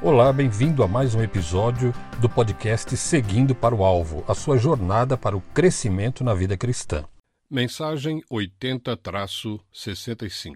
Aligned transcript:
Olá, 0.00 0.32
bem-vindo 0.32 0.84
a 0.84 0.88
mais 0.88 1.16
um 1.16 1.22
episódio 1.24 1.92
do 2.20 2.30
podcast 2.30 2.96
Seguindo 2.96 3.52
para 3.52 3.74
o 3.74 3.84
Alvo, 3.84 4.24
a 4.28 4.34
sua 4.34 4.56
jornada 4.56 5.18
para 5.18 5.36
o 5.36 5.40
crescimento 5.40 6.22
na 6.22 6.34
vida 6.34 6.56
cristã. 6.56 7.04
Mensagem 7.50 8.22
80-65 8.30 10.54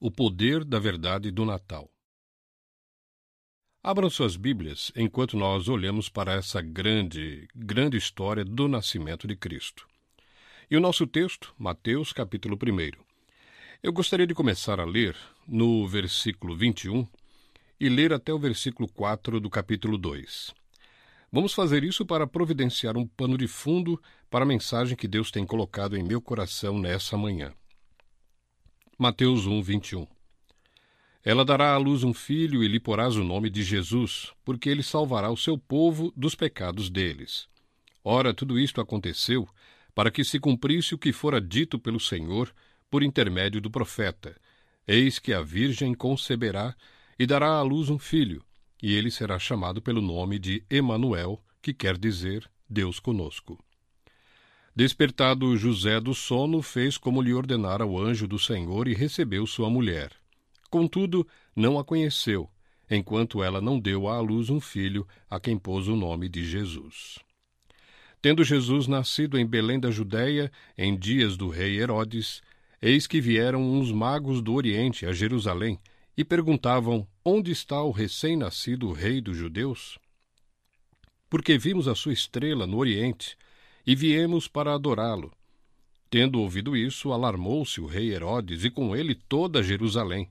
O 0.00 0.10
poder 0.10 0.64
da 0.64 0.80
verdade 0.80 1.30
do 1.30 1.44
Natal. 1.44 1.88
Abram 3.80 4.10
suas 4.10 4.34
Bíblias 4.34 4.90
enquanto 4.96 5.36
nós 5.36 5.68
olhamos 5.68 6.08
para 6.08 6.32
essa 6.32 6.60
grande, 6.60 7.46
grande 7.54 7.96
história 7.96 8.44
do 8.44 8.66
nascimento 8.66 9.28
de 9.28 9.36
Cristo. 9.36 9.86
E 10.68 10.76
o 10.76 10.80
nosso 10.80 11.06
texto, 11.06 11.54
Mateus 11.56 12.12
capítulo 12.12 12.58
1. 12.60 12.90
Eu 13.80 13.92
gostaria 13.92 14.26
de 14.26 14.34
começar 14.34 14.80
a 14.80 14.84
ler 14.84 15.14
no 15.46 15.86
versículo 15.86 16.56
21 16.56 17.06
e 17.78 17.88
ler 17.88 18.12
até 18.12 18.32
o 18.32 18.38
versículo 18.38 18.88
4 18.88 19.40
do 19.40 19.50
capítulo 19.50 19.98
2. 19.98 20.54
Vamos 21.30 21.52
fazer 21.52 21.82
isso 21.82 22.06
para 22.06 22.26
providenciar 22.26 22.96
um 22.96 23.06
pano 23.06 23.36
de 23.36 23.48
fundo 23.48 24.00
para 24.30 24.44
a 24.44 24.46
mensagem 24.46 24.96
que 24.96 25.08
Deus 25.08 25.30
tem 25.30 25.44
colocado 25.44 25.96
em 25.96 26.02
meu 26.02 26.20
coração 26.20 26.78
nessa 26.78 27.16
manhã. 27.16 27.52
Mateus 28.96 29.44
1, 29.44 29.60
21 29.60 30.06
Ela 31.24 31.44
dará 31.44 31.74
à 31.74 31.76
luz 31.76 32.04
um 32.04 32.14
filho 32.14 32.62
e 32.62 32.68
lhe 32.68 32.78
porás 32.78 33.16
o 33.16 33.24
nome 33.24 33.50
de 33.50 33.64
Jesus, 33.64 34.32
porque 34.44 34.68
ele 34.68 34.84
salvará 34.84 35.28
o 35.30 35.36
seu 35.36 35.58
povo 35.58 36.12
dos 36.16 36.36
pecados 36.36 36.88
deles. 36.88 37.48
Ora, 38.04 38.32
tudo 38.32 38.56
isto 38.56 38.80
aconteceu 38.80 39.48
para 39.92 40.10
que 40.10 40.22
se 40.22 40.38
cumprisse 40.38 40.94
o 40.94 40.98
que 40.98 41.12
fora 41.12 41.40
dito 41.40 41.78
pelo 41.78 41.98
Senhor 41.98 42.54
por 42.88 43.02
intermédio 43.02 43.60
do 43.60 43.70
profeta: 43.70 44.36
Eis 44.86 45.18
que 45.18 45.32
a 45.32 45.42
Virgem 45.42 45.94
conceberá 45.94 46.76
e 47.18 47.26
dará 47.26 47.48
à 47.48 47.62
luz 47.62 47.90
um 47.90 47.98
filho, 47.98 48.42
e 48.82 48.94
ele 48.94 49.10
será 49.10 49.38
chamado 49.38 49.80
pelo 49.80 50.00
nome 50.00 50.38
de 50.38 50.64
Emanuel, 50.68 51.42
que 51.62 51.72
quer 51.72 51.96
dizer 51.96 52.48
Deus 52.68 52.98
conosco. 52.98 53.58
Despertado 54.76 55.56
José 55.56 56.00
do 56.00 56.12
sono, 56.14 56.60
fez 56.60 56.98
como 56.98 57.22
lhe 57.22 57.32
ordenara 57.32 57.86
o 57.86 58.00
anjo 58.00 58.26
do 58.26 58.38
Senhor 58.38 58.88
e 58.88 58.94
recebeu 58.94 59.46
sua 59.46 59.70
mulher. 59.70 60.10
Contudo, 60.68 61.26
não 61.54 61.78
a 61.78 61.84
conheceu, 61.84 62.50
enquanto 62.90 63.42
ela 63.42 63.60
não 63.60 63.78
deu 63.78 64.08
à 64.08 64.20
luz 64.20 64.50
um 64.50 64.60
filho, 64.60 65.06
a 65.30 65.38
quem 65.38 65.56
pôs 65.56 65.86
o 65.86 65.94
nome 65.94 66.28
de 66.28 66.44
Jesus. 66.44 67.20
Tendo 68.20 68.42
Jesus 68.42 68.88
nascido 68.88 69.38
em 69.38 69.46
Belém 69.46 69.78
da 69.78 69.90
Judéia, 69.90 70.50
em 70.76 70.98
dias 70.98 71.36
do 71.36 71.48
rei 71.48 71.78
Herodes, 71.78 72.42
eis 72.82 73.06
que 73.06 73.20
vieram 73.20 73.62
uns 73.62 73.92
magos 73.92 74.42
do 74.42 74.54
Oriente 74.54 75.06
a 75.06 75.12
Jerusalém 75.12 75.78
e 76.16 76.24
perguntavam: 76.24 77.06
Onde 77.24 77.50
está 77.50 77.82
o 77.82 77.90
recém-nascido 77.90 78.92
rei 78.92 79.20
dos 79.20 79.36
judeus? 79.36 79.98
Porque 81.28 81.58
vimos 81.58 81.88
a 81.88 81.94
sua 81.94 82.12
estrela 82.12 82.66
no 82.66 82.78
Oriente 82.78 83.36
e 83.86 83.94
viemos 83.94 84.46
para 84.46 84.74
adorá-lo. 84.74 85.32
Tendo 86.08 86.40
ouvido 86.40 86.76
isso, 86.76 87.12
alarmou-se 87.12 87.80
o 87.80 87.86
rei 87.86 88.12
Herodes 88.12 88.64
e 88.64 88.70
com 88.70 88.94
ele 88.94 89.14
toda 89.14 89.62
Jerusalém. 89.62 90.30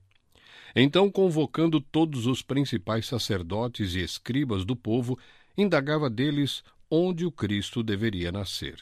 Então, 0.75 1.11
convocando 1.11 1.79
todos 1.79 2.25
os 2.25 2.41
principais 2.41 3.05
sacerdotes 3.05 3.93
e 3.93 3.99
escribas 3.99 4.65
do 4.65 4.75
povo, 4.75 5.19
indagava 5.57 6.09
deles 6.09 6.63
onde 6.89 7.25
o 7.25 7.31
Cristo 7.31 7.83
deveria 7.83 8.31
nascer. 8.31 8.81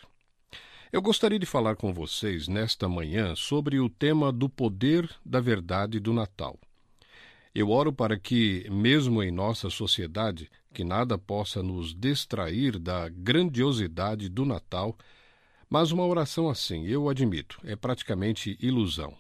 Eu 0.92 1.02
gostaria 1.02 1.40
de 1.40 1.46
falar 1.46 1.76
com 1.76 1.94
vocês 1.94 2.48
nesta 2.48 2.88
manhã 2.88 3.34
sobre 3.36 3.80
o 3.80 3.90
tema 3.90 4.31
do 4.31 4.48
poder 4.50 5.09
da 5.25 5.40
verdade 5.40 6.00
do 6.00 6.14
Natal. 6.14 6.59
Eu 7.53 7.69
oro 7.69 7.91
para 7.91 8.17
que, 8.17 8.66
mesmo 8.69 9.22
em 9.22 9.29
nossa 9.29 9.69
sociedade, 9.69 10.50
que 10.73 10.84
nada 10.84 11.17
possa 11.17 11.62
nos 11.62 11.94
distrair 11.94 12.79
da 12.79 13.09
grandiosidade 13.09 14.29
do 14.29 14.45
Natal, 14.45 14.97
mas 15.69 15.91
uma 15.91 16.06
oração 16.06 16.50
assim, 16.50 16.85
eu 16.85 17.09
admito, 17.09 17.59
é 17.63 17.75
praticamente 17.75 18.57
ilusão. 18.62 19.16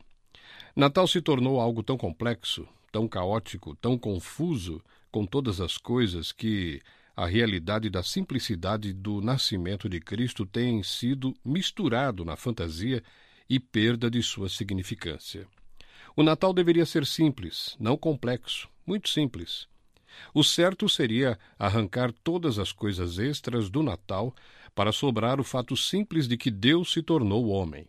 Natal 0.75 1.07
se 1.07 1.21
tornou 1.21 1.59
algo 1.59 1.83
tão 1.83 1.97
complexo, 1.97 2.65
tão 2.91 3.07
caótico, 3.07 3.75
tão 3.75 3.97
confuso 3.97 4.81
com 5.11 5.25
todas 5.25 5.59
as 5.59 5.77
coisas 5.77 6.31
que 6.31 6.81
a 7.15 7.25
realidade 7.25 7.89
da 7.89 8.01
simplicidade 8.01 8.93
do 8.93 9.21
nascimento 9.21 9.89
de 9.89 9.99
Cristo 9.99 10.45
tem 10.45 10.81
sido 10.81 11.33
misturado 11.43 12.23
na 12.23 12.37
fantasia 12.37 13.03
e 13.49 13.59
perda 13.59 14.09
de 14.09 14.23
sua 14.23 14.47
significância. 14.47 15.45
O 16.15 16.23
Natal 16.23 16.53
deveria 16.53 16.85
ser 16.85 17.05
simples, 17.05 17.75
não 17.79 17.95
complexo, 17.95 18.69
muito 18.85 19.09
simples. 19.09 19.67
O 20.33 20.43
certo 20.43 20.89
seria 20.89 21.39
arrancar 21.57 22.11
todas 22.11 22.59
as 22.59 22.71
coisas 22.71 23.17
extras 23.17 23.69
do 23.69 23.81
Natal 23.81 24.35
para 24.75 24.91
sobrar 24.91 25.39
o 25.39 25.43
fato 25.43 25.75
simples 25.77 26.27
de 26.27 26.37
que 26.37 26.51
Deus 26.51 26.91
se 26.91 27.01
tornou 27.01 27.47
homem. 27.47 27.87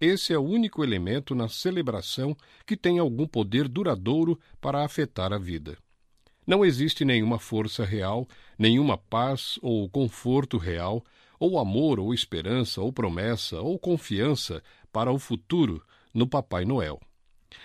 Esse 0.00 0.32
é 0.32 0.38
o 0.38 0.44
único 0.44 0.84
elemento 0.84 1.34
na 1.34 1.48
celebração 1.48 2.36
que 2.66 2.76
tem 2.76 2.98
algum 2.98 3.26
poder 3.26 3.66
duradouro 3.66 4.38
para 4.60 4.84
afetar 4.84 5.32
a 5.32 5.38
vida. 5.38 5.76
Não 6.46 6.64
existe 6.64 7.04
nenhuma 7.04 7.38
força 7.38 7.84
real, 7.84 8.28
nenhuma 8.58 8.96
paz 8.96 9.58
ou 9.62 9.88
conforto 9.88 10.58
real, 10.58 11.04
ou 11.40 11.58
amor 11.58 11.98
ou 11.98 12.14
esperança 12.14 12.80
ou 12.80 12.92
promessa 12.92 13.60
ou 13.60 13.78
confiança 13.78 14.62
para 14.92 15.10
o 15.10 15.18
futuro 15.18 15.82
no 16.14 16.26
Papai 16.26 16.64
Noel. 16.64 17.00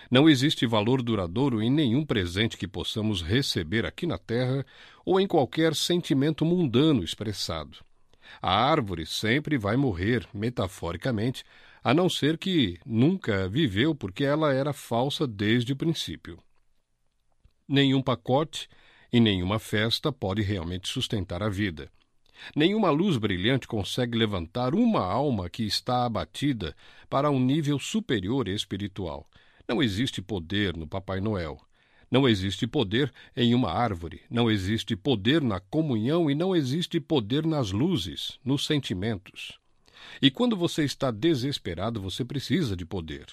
Não 0.10 0.30
existe 0.30 0.66
valor 0.66 1.02
duradouro 1.02 1.62
em 1.62 1.70
nenhum 1.70 2.06
presente 2.06 2.58
que 2.58 2.68
possamos 2.68 3.22
receber 3.22 3.86
aqui 3.86 4.06
na 4.06 4.18
Terra 4.18 4.66
ou 5.06 5.20
em 5.20 5.28
qualquer 5.28 5.76
sentimento 5.76 6.46
mundano 6.46 7.04
expressado. 7.04 7.78
A 8.42 8.54
árvore 8.54 9.06
sempre 9.06 9.58
vai 9.58 9.76
morrer, 9.76 10.28
metaforicamente, 10.34 11.44
a 11.84 11.94
não 11.94 12.10
ser 12.10 12.38
que 12.38 12.78
nunca 12.86 13.48
viveu 13.48 13.96
porque 13.96 14.24
ela 14.24 14.54
era 14.54 14.72
falsa 14.72 15.26
desde 15.26 15.74
o 15.74 15.76
princípio. 15.76 16.38
Nenhum 17.68 18.02
pacote 18.02 18.70
e 19.12 19.20
nenhuma 19.20 19.60
festa 19.60 20.12
pode 20.12 20.42
realmente 20.42 20.88
sustentar 20.88 21.42
a 21.42 21.50
vida. 21.50 21.92
Nenhuma 22.56 22.90
luz 22.90 23.18
brilhante 23.18 23.68
consegue 23.68 24.18
levantar 24.18 24.74
uma 24.74 25.04
alma 25.04 25.50
que 25.50 25.64
está 25.64 26.06
abatida 26.06 26.76
para 27.10 27.30
um 27.30 27.40
nível 27.40 27.78
superior 27.78 28.48
espiritual. 28.48 29.28
Não 29.72 29.82
existe 29.82 30.22
poder 30.22 30.76
no 30.76 30.86
Papai 30.86 31.22
Noel. 31.22 31.58
Não 32.12 32.28
existe 32.28 32.68
poder 32.68 33.10
em 33.34 33.56
uma 33.56 33.72
árvore, 33.72 34.22
não 34.30 34.52
existe 34.52 34.98
poder 34.98 35.42
na 35.42 35.62
comunhão 35.62 36.30
e 36.30 36.36
não 36.36 36.54
existe 36.54 37.00
poder 37.00 37.46
nas 37.46 37.72
luzes, 37.72 38.38
nos 38.44 38.66
sentimentos. 38.66 39.58
E 40.22 40.30
quando 40.30 40.58
você 40.58 40.84
está 40.84 41.10
desesperado, 41.10 42.02
você 42.02 42.26
precisa 42.26 42.76
de 42.76 42.86
poder. 42.86 43.28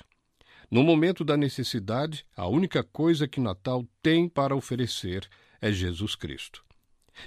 No 0.70 0.84
momento 0.84 1.24
da 1.24 1.36
necessidade, 1.36 2.24
a 2.36 2.46
única 2.46 2.84
coisa 2.84 3.26
que 3.26 3.40
Natal 3.40 3.84
tem 4.00 4.28
para 4.28 4.54
oferecer 4.54 5.28
é 5.60 5.72
Jesus 5.72 6.14
Cristo. 6.14 6.64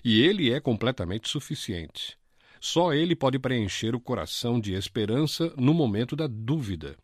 E 0.05 0.22
ele 0.22 0.53
é 0.53 0.61
completamente 0.61 1.28
suficiente. 1.28 2.17
Só 2.61 2.93
ele 2.93 3.13
pode 3.13 3.38
preencher 3.38 3.93
o 3.93 3.99
coração 3.99 4.57
de 4.57 4.73
esperança 4.73 5.53
no 5.57 5.73
momento 5.73 6.16
da 6.16 6.28
dúvida. 6.28 6.95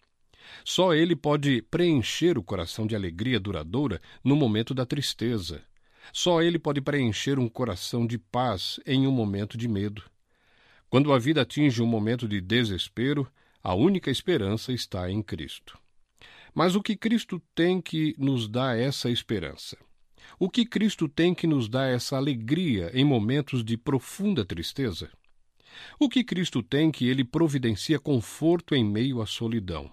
Só 0.64 0.94
ele 0.94 1.16
pode 1.16 1.62
preencher 1.64 2.38
o 2.38 2.44
coração 2.44 2.86
de 2.86 2.96
alegria 2.96 3.40
duradoura 3.40 4.02
no 4.24 4.36
momento 4.36 4.74
da 4.74 4.86
tristeza. 4.86 5.64
Só 6.14 6.42
ele 6.42 6.58
pode 6.60 6.82
preencher 6.82 7.40
um 7.40 7.50
coração 7.50 8.06
de 8.06 8.18
paz 8.18 8.80
em 8.86 9.08
um 9.08 9.12
momento 9.12 9.58
de 9.58 9.68
medo. 9.68 10.04
Quando 10.90 11.12
a 11.12 11.20
vida 11.20 11.42
atinge 11.42 11.82
um 11.82 11.86
momento 11.86 12.28
de 12.28 12.40
desespero, 12.40 13.30
a 13.62 13.74
única 13.74 14.10
esperança 14.10 14.72
está 14.72 15.12
em 15.12 15.22
Cristo. 15.22 15.78
Mas 16.56 16.76
o 16.76 16.82
que 16.82 16.96
Cristo 16.96 17.42
tem 17.54 17.82
que 17.82 18.16
nos 18.18 18.48
dá 18.48 18.76
essa 18.76 19.10
esperança? 19.10 19.78
O 20.40 20.50
que 20.50 20.66
Cristo 20.66 21.08
tem 21.08 21.34
que 21.34 21.48
nos 21.48 21.68
dá 21.68 21.86
essa 21.86 22.16
alegria 22.16 22.92
em 22.94 23.04
momentos 23.04 23.64
de 23.64 23.78
profunda 23.78 24.46
tristeza? 24.46 25.10
O 26.00 26.10
que 26.10 26.24
Cristo 26.24 26.64
tem 26.64 26.92
que 26.92 27.08
ele 27.08 27.24
providencia 27.24 28.00
conforto 28.00 28.74
em 28.74 28.84
meio 28.84 29.22
à 29.22 29.26
solidão? 29.26 29.92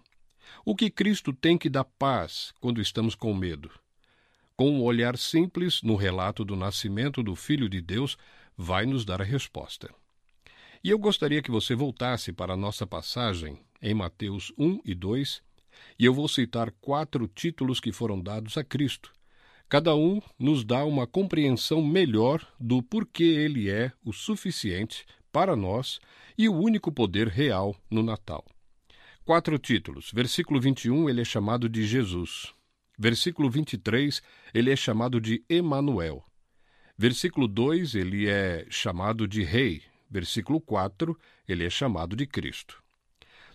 O 0.62 0.76
que 0.76 0.90
Cristo 0.90 1.32
tem 1.32 1.56
que 1.56 1.70
dar 1.70 1.84
paz 1.84 2.52
quando 2.60 2.80
estamos 2.80 3.14
com 3.14 3.32
medo? 3.34 3.70
Com 4.56 4.70
um 4.70 4.82
olhar 4.82 5.16
simples 5.16 5.82
no 5.82 5.96
relato 5.96 6.44
do 6.44 6.54
nascimento 6.54 7.22
do 7.22 7.34
Filho 7.34 7.68
de 7.68 7.80
Deus, 7.80 8.16
vai 8.56 8.86
nos 8.86 9.04
dar 9.04 9.20
a 9.20 9.24
resposta. 9.24 9.92
E 10.82 10.90
eu 10.90 10.98
gostaria 10.98 11.42
que 11.42 11.50
você 11.50 11.74
voltasse 11.74 12.32
para 12.32 12.52
a 12.52 12.56
nossa 12.56 12.86
passagem 12.86 13.58
em 13.80 13.94
Mateus 13.94 14.52
1 14.58 14.80
e 14.84 14.94
2, 14.94 15.42
e 15.98 16.04
eu 16.04 16.14
vou 16.14 16.28
citar 16.28 16.70
quatro 16.80 17.26
títulos 17.26 17.80
que 17.80 17.90
foram 17.90 18.20
dados 18.20 18.56
a 18.56 18.62
Cristo. 18.62 19.12
Cada 19.68 19.94
um 19.96 20.20
nos 20.38 20.64
dá 20.64 20.84
uma 20.84 21.06
compreensão 21.06 21.82
melhor 21.82 22.46
do 22.60 22.82
porquê 22.82 23.24
ele 23.24 23.70
é 23.70 23.92
o 24.04 24.12
suficiente 24.12 25.04
para 25.32 25.56
nós 25.56 25.98
e 26.38 26.48
o 26.48 26.54
único 26.54 26.92
poder 26.92 27.28
real 27.28 27.74
no 27.90 28.02
Natal. 28.02 28.44
Quatro 29.24 29.58
títulos. 29.58 30.10
Versículo 30.12 30.60
21, 30.60 31.08
ele 31.08 31.22
é 31.22 31.24
chamado 31.24 31.66
de 31.66 31.86
Jesus. 31.86 32.52
Versículo 32.98 33.48
23, 33.48 34.22
ele 34.52 34.70
é 34.70 34.76
chamado 34.76 35.18
de 35.18 35.42
Emanuel. 35.48 36.22
Versículo 36.96 37.48
2, 37.48 37.94
ele 37.94 38.28
é 38.28 38.66
chamado 38.68 39.26
de 39.26 39.42
Rei. 39.42 39.82
Versículo 40.10 40.60
4, 40.60 41.18
ele 41.48 41.64
é 41.64 41.70
chamado 41.70 42.14
de 42.14 42.26
Cristo. 42.26 42.82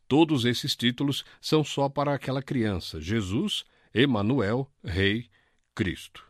Todos 0.08 0.44
esses 0.44 0.76
títulos 0.76 1.24
são 1.40 1.64
só 1.64 1.88
para 1.88 2.16
aquela 2.16 2.42
criança, 2.42 3.00
Jesus, 3.00 3.64
Emanuel, 3.94 4.68
Rei, 4.84 5.30
Cristo. 5.76 6.26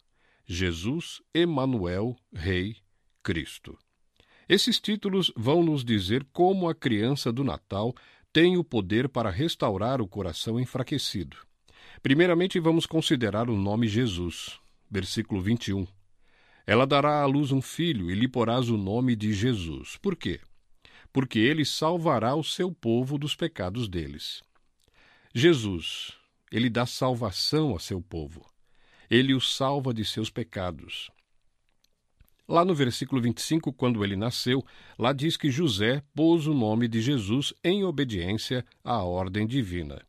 Jesus, 0.46 1.22
Emanuel, 1.34 2.18
Rei, 2.34 2.76
Cristo. 3.24 3.80
Esses 4.50 4.80
títulos 4.80 5.32
vão 5.38 5.64
nos 5.64 5.86
dizer 5.86 6.26
como 6.34 6.68
a 6.68 6.74
criança 6.74 7.32
do 7.32 7.44
Natal 7.44 7.96
tem 8.32 8.58
o 8.58 8.64
poder 8.64 9.10
para 9.10 9.30
restaurar 9.30 10.02
o 10.02 10.08
coração 10.08 10.60
enfraquecido. 10.60 11.38
Primeiramente, 12.02 12.60
vamos 12.60 12.86
considerar 12.86 13.50
o 13.50 13.58
nome 13.58 13.88
Jesus. 13.88 14.60
Versículo 14.90 15.42
21. 15.42 15.88
Ela 16.66 16.86
dará 16.86 17.22
à 17.22 17.26
luz 17.26 17.52
um 17.52 17.62
filho 17.62 18.12
e 18.12 18.16
lhe 18.16 18.28
porás 18.28 18.70
o 18.70 18.78
nome 18.78 19.16
de 19.16 19.34
Jesus. 19.34 19.98
Por 19.98 20.16
quê? 20.16 20.40
Porque 21.12 21.40
ele 21.40 21.66
salvará 21.66 22.36
o 22.36 22.44
seu 22.44 22.72
povo 22.72 23.18
dos 23.18 23.36
pecados 23.36 23.88
deles. 23.88 24.42
Jesus, 25.34 26.14
ele 26.52 26.70
dá 26.70 26.86
salvação 26.86 27.76
a 27.76 27.80
seu 27.80 28.02
povo. 28.02 28.46
Ele 29.10 29.34
o 29.34 29.42
salva 29.42 29.92
de 29.94 30.06
seus 30.06 30.30
pecados. 30.30 31.10
Lá 32.50 32.66
no 32.66 32.74
versículo 32.74 33.22
25, 33.22 33.72
quando 33.72 34.04
ele 34.04 34.16
nasceu, 34.16 34.66
lá 34.98 35.14
diz 35.14 35.38
que 35.38 35.52
José 35.52 36.02
pôs 36.16 36.48
o 36.48 36.54
nome 36.56 36.88
de 36.88 37.00
Jesus 37.00 37.54
em 37.64 37.84
obediência 37.84 38.66
à 38.84 39.04
ordem 39.04 39.46
divina. 39.46 40.02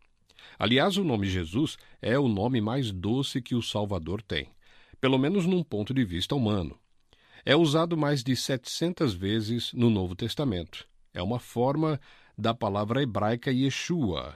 Aliás, 0.59 0.97
o 0.97 1.05
nome 1.05 1.29
Jesus 1.29 1.77
é 2.01 2.19
o 2.19 2.29
nome 2.29 2.59
mais 2.59 2.91
doce 2.91 3.43
que 3.43 3.55
o 3.55 3.61
Salvador 3.61 4.23
tem, 4.23 4.49
pelo 4.99 5.19
menos 5.19 5.45
num 5.45 5.63
ponto 5.63 5.93
de 5.93 6.03
vista 6.03 6.35
humano. 6.35 6.81
É 7.45 7.55
usado 7.55 7.95
mais 7.95 8.25
de 8.25 8.35
700 8.35 9.13
vezes 9.13 9.71
no 9.75 9.91
Novo 9.91 10.15
Testamento. 10.15 10.89
É 11.13 11.23
uma 11.23 11.39
forma 11.39 12.01
da 12.39 12.55
palavra 12.55 13.03
hebraica 13.03 13.53
Yeshua. 13.53 14.35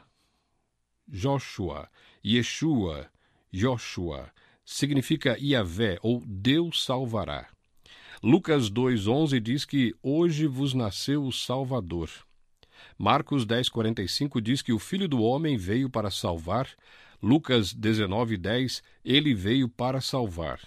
Joshua, 1.08 1.88
Yeshua, 2.22 3.10
Joshua, 3.50 4.30
significa 4.62 5.38
Yahvé 5.40 5.98
ou 6.02 6.22
Deus 6.26 6.84
salvará. 6.84 7.53
Lucas 8.26 8.70
2,11 8.70 9.38
diz 9.38 9.66
que 9.66 9.94
hoje 10.02 10.46
vos 10.46 10.72
nasceu 10.72 11.26
o 11.26 11.30
Salvador. 11.30 12.08
Marcos 12.96 13.44
10,45 13.44 14.40
diz 14.40 14.62
que 14.62 14.72
o 14.72 14.78
Filho 14.78 15.06
do 15.06 15.22
Homem 15.22 15.58
veio 15.58 15.90
para 15.90 16.10
salvar. 16.10 16.66
Lucas 17.22 17.74
19,10 17.74 18.80
ele 19.04 19.34
veio 19.34 19.68
para 19.68 20.00
salvar. 20.00 20.58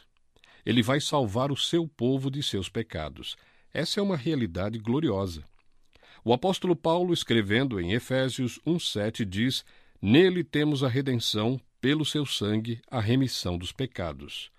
Ele 0.63 0.83
vai 0.83 1.01
salvar 1.01 1.51
o 1.51 1.57
seu 1.57 1.87
povo 1.87 2.29
de 2.29 2.43
seus 2.43 2.69
pecados. 2.69 3.35
Essa 3.73 3.99
é 3.99 4.03
uma 4.03 4.15
realidade 4.15 4.77
gloriosa. 4.77 5.43
O 6.23 6.33
apóstolo 6.33 6.75
Paulo, 6.75 7.11
escrevendo 7.11 7.81
em 7.81 7.93
Efésios 7.93 8.59
1,7, 8.67 9.25
diz: 9.25 9.65
Nele 9.99 10.43
temos 10.43 10.83
a 10.83 10.87
redenção, 10.87 11.59
pelo 11.81 12.05
seu 12.05 12.23
sangue, 12.23 12.79
a 12.87 13.01
remissão 13.01 13.57
dos 13.57 13.71
pecados. 13.71 14.51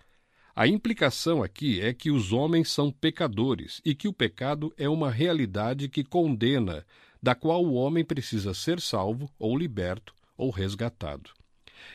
A 0.59 0.67
implicação 0.67 1.41
aqui 1.41 1.81
é 1.81 1.95
que 1.95 2.11
os 2.11 2.33
homens 2.33 2.69
são 2.69 2.91
pecadores 2.91 3.81
e 3.85 3.95
que 3.95 4.09
o 4.09 4.13
pecado 4.13 4.75
é 4.77 4.89
uma 4.89 5.09
realidade 5.09 5.89
que 5.89 6.03
condena, 6.03 6.85
da 7.23 7.33
qual 7.33 7.65
o 7.65 7.75
homem 7.75 8.05
precisa 8.05 8.53
ser 8.53 8.81
salvo 8.81 9.31
ou 9.39 9.57
liberto 9.57 10.13
ou 10.37 10.51
resgatado. 10.51 11.31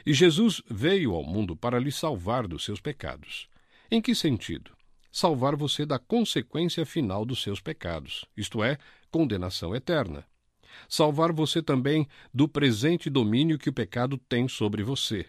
E 0.06 0.14
Jesus 0.14 0.62
veio 0.72 1.14
ao 1.14 1.26
mundo 1.26 1.58
para 1.58 1.78
lhe 1.78 1.92
salvar 1.92 2.48
dos 2.48 2.64
seus 2.64 2.80
pecados. 2.80 3.50
Em 3.92 4.02
que 4.02 4.16
sentido? 4.16 4.72
Salvar 5.12 5.58
você 5.58 5.86
da 5.86 6.00
consequência 6.00 6.86
final 6.86 7.26
dos 7.26 7.44
seus 7.44 7.60
pecados, 7.60 8.24
isto 8.38 8.64
é, 8.64 8.78
condenação 9.12 9.76
eterna. 9.76 10.26
Salvar 10.88 11.34
você 11.34 11.62
também 11.62 12.08
do 12.34 12.48
presente 12.48 13.10
domínio 13.10 13.60
que 13.60 13.68
o 13.68 13.74
pecado 13.74 14.18
tem 14.18 14.48
sobre 14.48 14.84
você. 14.84 15.26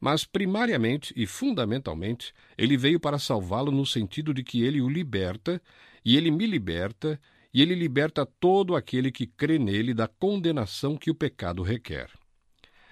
Mas, 0.00 0.24
primariamente 0.24 1.12
e 1.16 1.26
fundamentalmente, 1.26 2.32
ele 2.56 2.76
veio 2.76 2.98
para 3.00 3.18
salvá-lo 3.18 3.70
no 3.70 3.86
sentido 3.86 4.32
de 4.32 4.42
que 4.42 4.62
ele 4.62 4.80
o 4.80 4.88
liberta, 4.88 5.60
e 6.04 6.16
ele 6.16 6.30
me 6.30 6.46
liberta, 6.46 7.20
e 7.52 7.62
ele 7.62 7.74
liberta 7.74 8.26
todo 8.26 8.76
aquele 8.76 9.10
que 9.10 9.26
crê 9.26 9.58
nele 9.58 9.94
da 9.94 10.06
condenação 10.06 10.96
que 10.96 11.10
o 11.10 11.14
pecado 11.14 11.62
requer. 11.62 12.10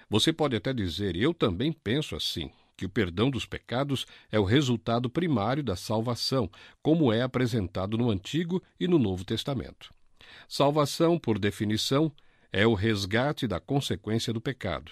Você 0.09 0.31
pode 0.31 0.55
até 0.55 0.73
dizer, 0.73 1.15
eu 1.15 1.33
também 1.33 1.71
penso 1.71 2.15
assim, 2.15 2.49
que 2.77 2.85
o 2.85 2.89
perdão 2.89 3.29
dos 3.29 3.45
pecados 3.45 4.05
é 4.31 4.39
o 4.39 4.43
resultado 4.43 5.09
primário 5.09 5.63
da 5.63 5.75
salvação, 5.75 6.49
como 6.81 7.11
é 7.11 7.23
apresentado 7.23 7.97
no 7.97 8.09
Antigo 8.09 8.61
e 8.79 8.87
no 8.87 8.99
Novo 8.99 9.25
Testamento. 9.25 9.91
Salvação, 10.47 11.17
por 11.17 11.39
definição, 11.39 12.11
é 12.51 12.65
o 12.65 12.73
resgate 12.73 13.47
da 13.47 13.59
consequência 13.59 14.31
do 14.31 14.39
pecado. 14.39 14.91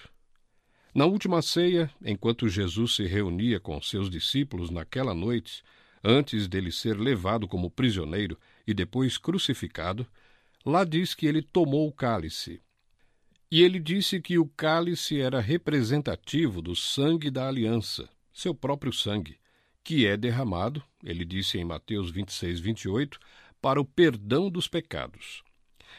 Na 0.96 1.04
última 1.04 1.42
ceia, 1.42 1.90
enquanto 2.02 2.48
Jesus 2.48 2.94
se 2.94 3.04
reunia 3.04 3.60
com 3.60 3.78
seus 3.82 4.08
discípulos 4.08 4.70
naquela 4.70 5.14
noite, 5.14 5.62
antes 6.02 6.48
dele 6.48 6.72
ser 6.72 6.98
levado 6.98 7.46
como 7.46 7.70
prisioneiro 7.70 8.38
e 8.66 8.72
depois 8.72 9.18
crucificado, 9.18 10.06
lá 10.64 10.84
diz 10.84 11.14
que 11.14 11.26
ele 11.26 11.42
tomou 11.42 11.86
o 11.86 11.92
cálice. 11.92 12.62
E 13.50 13.60
ele 13.62 13.78
disse 13.78 14.22
que 14.22 14.38
o 14.38 14.46
cálice 14.46 15.20
era 15.20 15.38
representativo 15.38 16.62
do 16.62 16.74
sangue 16.74 17.30
da 17.30 17.46
aliança, 17.46 18.08
seu 18.32 18.54
próprio 18.54 18.90
sangue, 18.90 19.36
que 19.84 20.06
é 20.06 20.16
derramado, 20.16 20.82
ele 21.04 21.26
disse 21.26 21.58
em 21.58 21.64
Mateus 21.66 22.10
26, 22.10 22.58
28, 22.58 23.20
para 23.60 23.78
o 23.78 23.84
perdão 23.84 24.48
dos 24.48 24.66
pecados. 24.66 25.44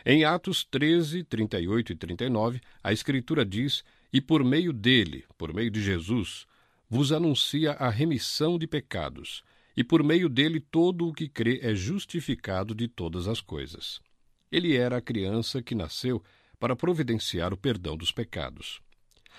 Em 0.04 0.24
Atos 0.24 0.64
13, 0.64 1.24
38 1.24 1.92
e 1.92 1.96
39, 1.96 2.62
a 2.84 2.92
Escritura 2.92 3.46
diz 3.46 3.84
e 4.18 4.22
por 4.22 4.44
meio 4.44 4.74
dele, 4.74 5.26
por 5.38 5.54
meio 5.54 5.70
de 5.70 5.80
Jesus, 5.80 6.48
vos 6.90 7.12
anuncia 7.12 7.74
a 7.74 7.88
remissão 7.88 8.58
de 8.58 8.66
pecados, 8.66 9.44
e 9.76 9.84
por 9.84 10.02
meio 10.02 10.28
dele 10.28 10.60
todo 10.60 11.08
o 11.08 11.14
que 11.14 11.30
crê 11.30 11.60
é 11.62 11.76
justificado 11.76 12.74
de 12.74 12.88
todas 12.88 13.28
as 13.28 13.42
coisas. 13.42 14.02
Ele 14.52 14.76
era 14.76 14.98
a 14.98 15.02
criança 15.02 15.62
que 15.62 15.76
nasceu 15.76 16.24
para 16.58 16.76
providenciar 16.76 17.54
o 17.54 17.58
perdão 17.58 17.96
dos 17.96 18.12
pecados. 18.12 18.82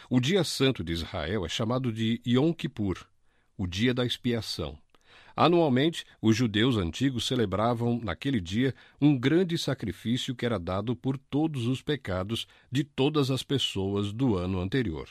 O 0.09 0.21
dia 0.21 0.45
santo 0.45 0.85
de 0.85 0.93
Israel 0.93 1.45
é 1.45 1.49
chamado 1.49 1.93
de 1.93 2.23
Yom 2.25 2.53
Kippur, 2.53 3.05
o 3.57 3.67
dia 3.67 3.93
da 3.93 4.07
expiação. 4.07 4.79
Anualmente, 5.41 6.05
os 6.21 6.37
judeus 6.37 6.77
antigos 6.77 7.25
celebravam 7.25 8.01
naquele 8.03 8.41
dia 8.41 8.75
um 9.01 9.17
grande 9.17 9.57
sacrifício 9.57 10.35
que 10.35 10.45
era 10.45 10.59
dado 10.59 10.97
por 10.97 11.17
todos 11.17 11.69
os 11.69 11.81
pecados 11.81 12.45
de 12.73 12.83
todas 12.83 13.31
as 13.31 13.45
pessoas 13.45 14.13
do 14.13 14.37
ano 14.37 14.61
anterior. 14.61 15.09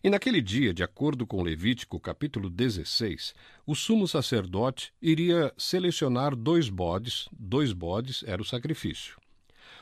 E 0.00 0.08
naquele 0.08 0.40
dia, 0.40 0.72
de 0.72 0.84
acordo 0.84 1.26
com 1.26 1.42
Levítico 1.42 1.98
capítulo 1.98 2.48
16, 2.48 3.34
o 3.66 3.74
sumo 3.74 4.06
sacerdote 4.06 4.92
iria 5.02 5.52
selecionar 5.58 6.36
dois 6.36 6.68
bodes, 6.68 7.28
dois 7.32 7.72
bodes 7.72 8.22
era 8.24 8.40
o 8.40 8.44
sacrifício. 8.44 9.16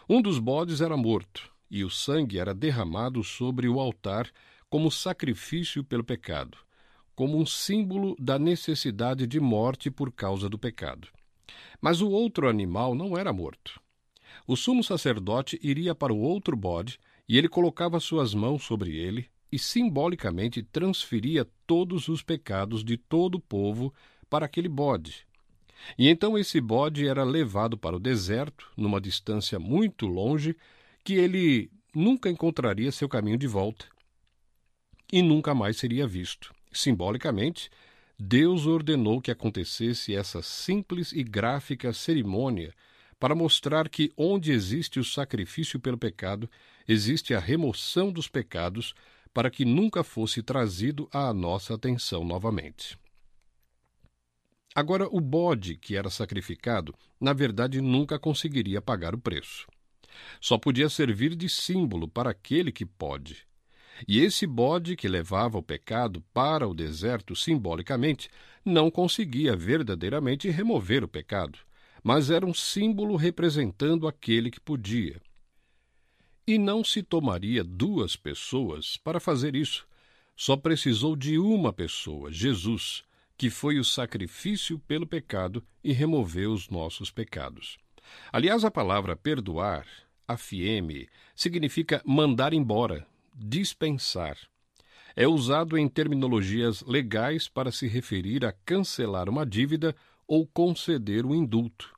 Um 0.08 0.22
dos 0.22 0.38
bodes 0.38 0.80
era 0.80 0.96
morto, 0.96 1.50
e 1.70 1.84
o 1.84 1.90
sangue 1.90 2.38
era 2.38 2.54
derramado 2.54 3.22
sobre 3.22 3.68
o 3.68 3.78
altar 3.78 4.26
como 4.70 4.90
sacrifício 4.90 5.84
pelo 5.84 6.02
pecado 6.02 6.56
como 7.14 7.38
um 7.38 7.46
símbolo 7.46 8.16
da 8.18 8.38
necessidade 8.38 9.26
de 9.26 9.40
morte 9.40 9.90
por 9.90 10.12
causa 10.12 10.48
do 10.48 10.58
pecado. 10.58 11.08
Mas 11.80 12.00
o 12.00 12.10
outro 12.10 12.48
animal 12.48 12.94
não 12.94 13.16
era 13.16 13.32
morto. 13.32 13.80
O 14.46 14.56
sumo 14.56 14.82
sacerdote 14.82 15.58
iria 15.62 15.94
para 15.94 16.12
o 16.12 16.20
outro 16.20 16.56
bode 16.56 16.98
e 17.28 17.38
ele 17.38 17.48
colocava 17.48 18.00
suas 18.00 18.34
mãos 18.34 18.64
sobre 18.64 18.96
ele 18.96 19.28
e 19.52 19.58
simbolicamente 19.58 20.62
transferia 20.62 21.46
todos 21.66 22.08
os 22.08 22.22
pecados 22.22 22.84
de 22.84 22.96
todo 22.96 23.36
o 23.36 23.40
povo 23.40 23.92
para 24.28 24.46
aquele 24.46 24.68
bode. 24.68 25.26
E 25.98 26.08
então 26.08 26.38
esse 26.38 26.60
bode 26.60 27.06
era 27.06 27.24
levado 27.24 27.76
para 27.76 27.96
o 27.96 28.00
deserto, 28.00 28.70
numa 28.76 29.00
distância 29.00 29.58
muito 29.58 30.06
longe, 30.06 30.56
que 31.02 31.14
ele 31.14 31.70
nunca 31.94 32.28
encontraria 32.28 32.92
seu 32.92 33.08
caminho 33.08 33.38
de 33.38 33.46
volta 33.46 33.86
e 35.12 35.22
nunca 35.22 35.54
mais 35.54 35.76
seria 35.76 36.06
visto. 36.06 36.54
Simbolicamente, 36.72 37.70
Deus 38.18 38.66
ordenou 38.66 39.20
que 39.20 39.30
acontecesse 39.30 40.14
essa 40.14 40.42
simples 40.42 41.12
e 41.12 41.22
gráfica 41.22 41.92
cerimônia 41.92 42.74
para 43.18 43.34
mostrar 43.34 43.88
que 43.88 44.12
onde 44.16 44.52
existe 44.52 44.98
o 44.98 45.04
sacrifício 45.04 45.78
pelo 45.78 45.98
pecado, 45.98 46.48
existe 46.88 47.34
a 47.34 47.38
remoção 47.38 48.10
dos 48.10 48.28
pecados 48.28 48.94
para 49.32 49.50
que 49.50 49.64
nunca 49.64 50.02
fosse 50.02 50.42
trazido 50.42 51.08
à 51.12 51.32
nossa 51.32 51.74
atenção 51.74 52.24
novamente. 52.24 52.98
Agora, 54.74 55.08
o 55.10 55.20
bode 55.20 55.76
que 55.76 55.96
era 55.96 56.08
sacrificado, 56.08 56.94
na 57.20 57.32
verdade, 57.32 57.80
nunca 57.80 58.18
conseguiria 58.18 58.80
pagar 58.80 59.14
o 59.14 59.18
preço. 59.18 59.66
Só 60.40 60.56
podia 60.56 60.88
servir 60.88 61.34
de 61.34 61.48
símbolo 61.48 62.08
para 62.08 62.30
aquele 62.30 62.72
que 62.72 62.86
pode, 62.86 63.46
E 64.06 64.20
esse 64.20 64.46
bode 64.46 64.96
que 64.96 65.08
levava 65.08 65.58
o 65.58 65.62
pecado 65.62 66.22
para 66.32 66.68
o 66.68 66.74
deserto 66.74 67.34
simbolicamente 67.36 68.28
não 68.64 68.90
conseguia 68.90 69.56
verdadeiramente 69.56 70.48
remover 70.48 71.04
o 71.04 71.08
pecado, 71.08 71.58
mas 72.02 72.30
era 72.30 72.46
um 72.46 72.54
símbolo 72.54 73.16
representando 73.16 74.06
aquele 74.06 74.50
que 74.50 74.60
podia. 74.60 75.20
E 76.46 76.58
não 76.58 76.82
se 76.82 77.02
tomaria 77.02 77.62
duas 77.62 78.16
pessoas 78.16 78.96
para 78.96 79.20
fazer 79.20 79.54
isso. 79.54 79.86
Só 80.36 80.56
precisou 80.56 81.14
de 81.14 81.38
uma 81.38 81.72
pessoa, 81.72 82.32
Jesus, 82.32 83.04
que 83.36 83.50
foi 83.50 83.78
o 83.78 83.84
sacrifício 83.84 84.78
pelo 84.80 85.06
pecado 85.06 85.62
e 85.84 85.92
removeu 85.92 86.52
os 86.52 86.68
nossos 86.68 87.10
pecados. 87.10 87.78
Aliás, 88.32 88.64
a 88.64 88.70
palavra 88.70 89.14
perdoar, 89.14 89.86
afieme, 90.26 91.08
significa 91.34 92.02
mandar 92.04 92.52
embora, 92.52 93.06
dispensar. 93.40 94.36
É 95.16 95.26
usado 95.26 95.76
em 95.76 95.88
terminologias 95.88 96.82
legais 96.82 97.48
para 97.48 97.72
se 97.72 97.88
referir 97.88 98.44
a 98.44 98.52
cancelar 98.52 99.28
uma 99.28 99.44
dívida 99.44 99.96
ou 100.26 100.46
conceder 100.46 101.26
um 101.26 101.34
indulto. 101.34 101.92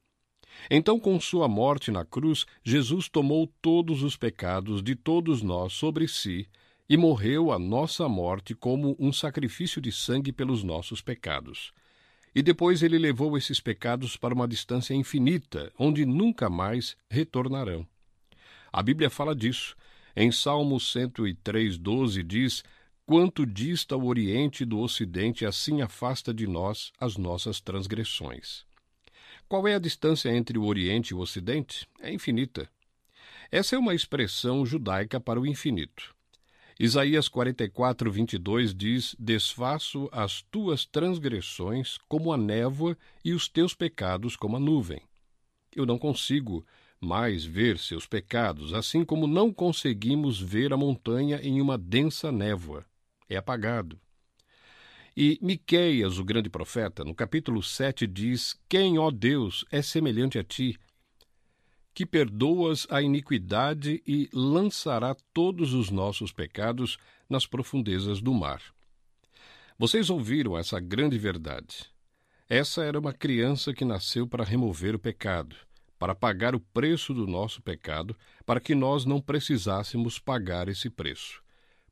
Então, 0.70 0.98
com 0.98 1.20
sua 1.20 1.48
morte 1.48 1.90
na 1.90 2.04
cruz, 2.04 2.46
Jesus 2.62 3.08
tomou 3.08 3.52
todos 3.60 4.02
os 4.02 4.16
pecados 4.16 4.82
de 4.82 4.94
todos 4.94 5.42
nós 5.42 5.72
sobre 5.72 6.06
si 6.06 6.48
e 6.88 6.96
morreu 6.96 7.50
a 7.52 7.58
nossa 7.58 8.08
morte 8.08 8.54
como 8.54 8.96
um 8.98 9.12
sacrifício 9.12 9.80
de 9.80 9.90
sangue 9.90 10.32
pelos 10.32 10.62
nossos 10.62 11.00
pecados. 11.00 11.72
E 12.34 12.42
depois 12.42 12.82
ele 12.82 12.98
levou 12.98 13.36
esses 13.36 13.60
pecados 13.60 14.16
para 14.16 14.34
uma 14.34 14.48
distância 14.48 14.94
infinita, 14.94 15.72
onde 15.78 16.06
nunca 16.06 16.48
mais 16.48 16.96
retornarão. 17.10 17.86
A 18.72 18.82
Bíblia 18.82 19.10
fala 19.10 19.34
disso. 19.34 19.76
Em 20.14 20.30
Salmo 20.30 20.78
103, 20.78 21.78
12 21.78 22.22
diz: 22.22 22.62
Quanto 23.06 23.46
dista 23.46 23.96
o 23.96 24.06
Oriente 24.06 24.64
do 24.64 24.78
Ocidente, 24.78 25.46
assim 25.46 25.80
afasta 25.80 26.34
de 26.34 26.46
nós 26.46 26.92
as 27.00 27.16
nossas 27.16 27.60
transgressões. 27.60 28.66
Qual 29.48 29.66
é 29.66 29.74
a 29.74 29.78
distância 29.78 30.28
entre 30.30 30.58
o 30.58 30.64
Oriente 30.64 31.10
e 31.10 31.14
o 31.14 31.18
Ocidente? 31.18 31.88
É 32.00 32.12
infinita. 32.12 32.68
Essa 33.50 33.74
é 33.74 33.78
uma 33.78 33.94
expressão 33.94 34.64
judaica 34.64 35.18
para 35.18 35.40
o 35.40 35.46
infinito. 35.46 36.14
Isaías 36.78 37.28
44, 37.28 38.10
22 38.10 38.74
diz: 38.74 39.16
Desfaço 39.18 40.10
as 40.12 40.42
tuas 40.42 40.84
transgressões 40.84 41.96
como 42.08 42.32
a 42.32 42.36
névoa 42.36 42.96
e 43.24 43.32
os 43.32 43.48
teus 43.48 43.74
pecados 43.74 44.36
como 44.36 44.56
a 44.56 44.60
nuvem. 44.60 45.00
Eu 45.74 45.86
não 45.86 45.98
consigo 45.98 46.66
mais 47.02 47.44
ver 47.44 47.78
seus 47.78 48.06
pecados, 48.06 48.72
assim 48.72 49.04
como 49.04 49.26
não 49.26 49.52
conseguimos 49.52 50.40
ver 50.40 50.72
a 50.72 50.76
montanha 50.76 51.40
em 51.42 51.60
uma 51.60 51.76
densa 51.76 52.30
névoa. 52.30 52.86
É 53.28 53.36
apagado. 53.36 54.00
E 55.16 55.38
Miqueias, 55.42 56.18
o 56.18 56.24
grande 56.24 56.48
profeta, 56.48 57.04
no 57.04 57.14
capítulo 57.14 57.62
7 57.62 58.06
diz: 58.06 58.58
Quem, 58.68 58.98
ó 58.98 59.10
Deus, 59.10 59.64
é 59.70 59.82
semelhante 59.82 60.38
a 60.38 60.44
ti, 60.44 60.78
que 61.92 62.06
perdoas 62.06 62.86
a 62.88 63.02
iniquidade 63.02 64.02
e 64.06 64.30
lançará 64.32 65.14
todos 65.34 65.74
os 65.74 65.90
nossos 65.90 66.32
pecados 66.32 66.96
nas 67.28 67.46
profundezas 67.46 68.22
do 68.22 68.32
mar. 68.32 68.62
Vocês 69.78 70.08
ouviram 70.08 70.56
essa 70.56 70.78
grande 70.78 71.18
verdade. 71.18 71.90
Essa 72.48 72.84
era 72.84 72.98
uma 72.98 73.12
criança 73.12 73.74
que 73.74 73.84
nasceu 73.84 74.26
para 74.26 74.44
remover 74.44 74.94
o 74.94 74.98
pecado, 74.98 75.56
para 76.02 76.16
pagar 76.16 76.52
o 76.52 76.58
preço 76.58 77.14
do 77.14 77.28
nosso 77.28 77.62
pecado, 77.62 78.16
para 78.44 78.58
que 78.58 78.74
nós 78.74 79.04
não 79.04 79.20
precisássemos 79.20 80.18
pagar 80.18 80.66
esse 80.66 80.90
preço. 80.90 81.40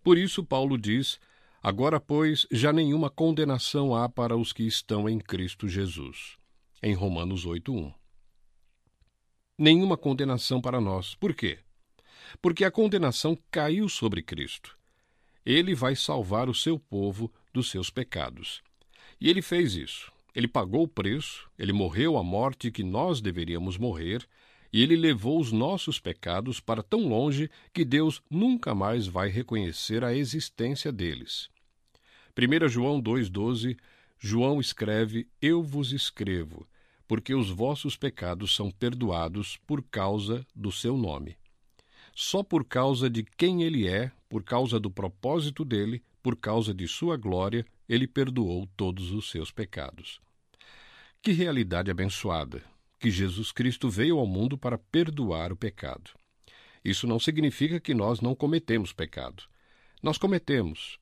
Por 0.02 0.18
isso, 0.18 0.44
Paulo 0.44 0.76
diz 0.76 1.20
Agora, 1.62 2.00
pois, 2.00 2.44
já 2.50 2.72
nenhuma 2.72 3.08
condenação 3.08 3.94
há 3.94 4.08
para 4.08 4.36
os 4.36 4.52
que 4.52 4.64
estão 4.64 5.08
em 5.08 5.20
Cristo 5.20 5.68
Jesus. 5.68 6.36
Em 6.82 6.92
Romanos 6.92 7.46
8:1. 7.46 7.94
Nenhuma 9.56 9.96
condenação 9.96 10.60
para 10.60 10.80
nós. 10.80 11.14
Por 11.14 11.32
quê? 11.32 11.60
Porque 12.42 12.64
a 12.64 12.70
condenação 12.72 13.38
caiu 13.48 13.88
sobre 13.88 14.24
Cristo. 14.24 14.76
Ele 15.46 15.72
vai 15.72 15.94
salvar 15.94 16.48
o 16.48 16.54
seu 16.54 16.80
povo 16.80 17.32
dos 17.54 17.70
seus 17.70 17.90
pecados. 17.90 18.60
E 19.20 19.30
ele 19.30 19.40
fez 19.40 19.76
isso. 19.76 20.10
Ele 20.34 20.46
pagou 20.46 20.84
o 20.84 20.88
preço, 20.88 21.50
ele 21.58 21.72
morreu 21.72 22.16
a 22.16 22.22
morte 22.22 22.70
que 22.70 22.82
nós 22.82 23.20
deveríamos 23.20 23.76
morrer, 23.76 24.26
e 24.72 24.82
ele 24.82 24.96
levou 24.96 25.40
os 25.40 25.50
nossos 25.50 25.98
pecados 25.98 26.60
para 26.60 26.82
tão 26.82 27.08
longe 27.08 27.50
que 27.72 27.84
Deus 27.84 28.22
nunca 28.30 28.74
mais 28.74 29.06
vai 29.06 29.28
reconhecer 29.28 30.04
a 30.04 30.14
existência 30.14 30.92
deles. 30.92 31.50
1 32.38 32.68
João 32.68 33.02
2,12, 33.02 33.76
João 34.18 34.60
escreve: 34.60 35.26
Eu 35.42 35.62
vos 35.62 35.92
escrevo, 35.92 36.66
porque 37.08 37.34
os 37.34 37.50
vossos 37.50 37.96
pecados 37.96 38.54
são 38.54 38.70
perdoados 38.70 39.56
por 39.66 39.82
causa 39.82 40.46
do 40.54 40.70
seu 40.70 40.96
nome. 40.96 41.36
Só 42.14 42.42
por 42.42 42.64
causa 42.64 43.10
de 43.10 43.24
quem 43.24 43.62
ele 43.62 43.88
é, 43.88 44.12
por 44.28 44.44
causa 44.44 44.78
do 44.78 44.90
propósito 44.90 45.64
dele, 45.64 46.02
por 46.22 46.36
causa 46.36 46.72
de 46.72 46.86
sua 46.86 47.16
glória, 47.16 47.66
ele 47.90 48.06
perdoou 48.06 48.68
todos 48.76 49.10
os 49.10 49.28
seus 49.28 49.50
pecados. 49.50 50.20
Que 51.20 51.32
realidade 51.32 51.90
abençoada! 51.90 52.62
Que 53.00 53.10
Jesus 53.10 53.50
Cristo 53.50 53.90
veio 53.90 54.16
ao 54.16 54.26
mundo 54.26 54.56
para 54.56 54.78
perdoar 54.78 55.52
o 55.52 55.56
pecado. 55.56 56.12
Isso 56.84 57.04
não 57.04 57.18
significa 57.18 57.80
que 57.80 57.92
nós 57.92 58.20
não 58.20 58.32
cometemos 58.32 58.92
pecado. 58.92 59.42
Nós 60.00 60.18
cometemos, 60.18 60.98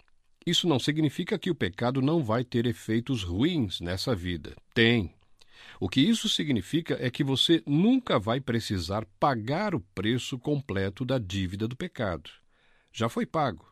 isso 0.46 0.66
não 0.66 0.78
significa 0.78 1.38
que 1.38 1.50
o 1.50 1.54
pecado 1.54 2.00
não 2.00 2.24
vai 2.24 2.42
ter 2.42 2.64
efeitos 2.64 3.22
ruins 3.22 3.82
nessa 3.82 4.14
vida. 4.14 4.56
Tem. 4.72 5.12
O 5.78 5.90
que 5.90 6.00
isso 6.00 6.26
significa 6.26 6.96
é 6.98 7.10
que 7.10 7.22
você 7.22 7.62
nunca 7.66 8.18
vai 8.18 8.40
precisar 8.40 9.04
pagar 9.20 9.74
o 9.74 9.80
preço 9.94 10.38
completo 10.38 11.04
da 11.04 11.18
dívida 11.18 11.68
do 11.68 11.76
pecado. 11.76 12.30
Já 12.90 13.10
foi 13.10 13.26
pago. 13.26 13.68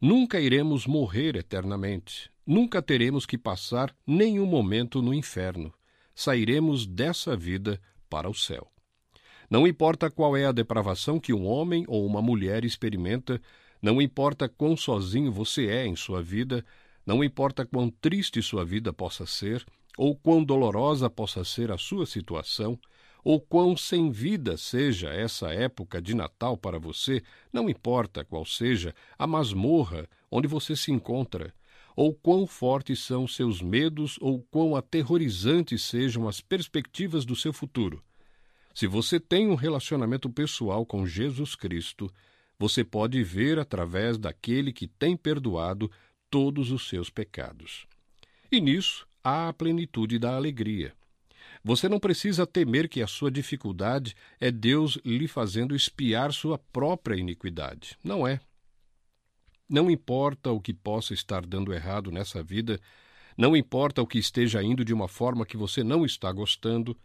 Nunca 0.00 0.40
iremos 0.40 0.86
morrer 0.86 1.36
eternamente. 1.36 2.30
Nunca 2.46 2.80
teremos 2.80 3.26
que 3.26 3.36
passar 3.36 3.94
nenhum 4.06 4.46
momento 4.46 5.02
no 5.02 5.12
inferno. 5.12 5.74
Sairemos 6.14 6.86
dessa 6.86 7.36
vida 7.36 7.78
para 8.08 8.26
o 8.26 8.32
céu. 8.32 8.66
Não 9.50 9.66
importa 9.66 10.10
qual 10.10 10.34
é 10.34 10.46
a 10.46 10.52
depravação 10.52 11.20
que 11.20 11.34
um 11.34 11.46
homem 11.46 11.84
ou 11.86 12.06
uma 12.06 12.22
mulher 12.22 12.64
experimenta, 12.64 13.42
não 13.82 14.00
importa 14.00 14.48
quão 14.48 14.74
sozinho 14.74 15.30
você 15.30 15.66
é 15.66 15.86
em 15.86 15.94
sua 15.94 16.22
vida, 16.22 16.64
não 17.04 17.22
importa 17.22 17.66
quão 17.66 17.90
triste 17.90 18.40
sua 18.40 18.64
vida 18.64 18.94
possa 18.94 19.26
ser, 19.26 19.66
ou 19.98 20.16
quão 20.16 20.42
dolorosa 20.42 21.10
possa 21.10 21.44
ser 21.44 21.70
a 21.70 21.76
sua 21.76 22.06
situação, 22.06 22.78
ou 23.24 23.40
quão 23.40 23.76
sem 23.76 24.10
vida 24.10 24.56
seja 24.56 25.10
essa 25.10 25.52
época 25.52 26.00
de 26.00 26.14
Natal 26.14 26.56
para 26.56 26.78
você, 26.78 27.22
não 27.52 27.68
importa 27.68 28.24
qual 28.24 28.44
seja 28.44 28.94
a 29.18 29.26
masmorra 29.26 30.08
onde 30.30 30.46
você 30.46 30.74
se 30.76 30.90
encontra, 30.90 31.52
ou 31.96 32.14
quão 32.14 32.46
fortes 32.46 33.00
são 33.00 33.26
seus 33.26 33.60
medos, 33.60 34.16
ou 34.20 34.42
quão 34.50 34.76
aterrorizantes 34.76 35.82
sejam 35.82 36.28
as 36.28 36.40
perspectivas 36.40 37.24
do 37.24 37.36
seu 37.36 37.52
futuro. 37.52 38.02
Se 38.74 38.86
você 38.86 39.18
tem 39.18 39.48
um 39.48 39.54
relacionamento 39.54 40.30
pessoal 40.30 40.86
com 40.86 41.06
Jesus 41.06 41.54
Cristo, 41.54 42.10
você 42.58 42.84
pode 42.84 43.22
ver 43.22 43.58
através 43.58 44.16
daquele 44.16 44.72
que 44.72 44.86
tem 44.86 45.16
perdoado 45.16 45.90
todos 46.30 46.70
os 46.70 46.88
seus 46.88 47.10
pecados. 47.10 47.86
E 48.52 48.60
nisso 48.60 49.06
há 49.24 49.48
a 49.48 49.52
plenitude 49.52 50.18
da 50.18 50.36
alegria. 50.36 50.94
Você 51.62 51.88
não 51.88 52.00
precisa 52.00 52.46
temer 52.46 52.88
que 52.88 53.02
a 53.02 53.06
sua 53.06 53.30
dificuldade 53.30 54.14
é 54.40 54.50
Deus 54.50 54.98
lhe 55.04 55.28
fazendo 55.28 55.76
espiar 55.76 56.32
sua 56.32 56.58
própria 56.58 57.16
iniquidade. 57.16 57.96
Não 58.02 58.26
é. 58.26 58.40
Não 59.68 59.90
importa 59.90 60.50
o 60.50 60.60
que 60.60 60.72
possa 60.72 61.14
estar 61.14 61.44
dando 61.46 61.72
errado 61.72 62.10
nessa 62.10 62.42
vida, 62.42 62.80
não 63.36 63.56
importa 63.56 64.02
o 64.02 64.06
que 64.06 64.18
esteja 64.18 64.62
indo 64.62 64.84
de 64.84 64.92
uma 64.92 65.06
forma 65.06 65.46
que 65.46 65.56
você 65.56 65.84
não 65.84 66.04
está 66.04 66.32
gostando, 66.32 66.96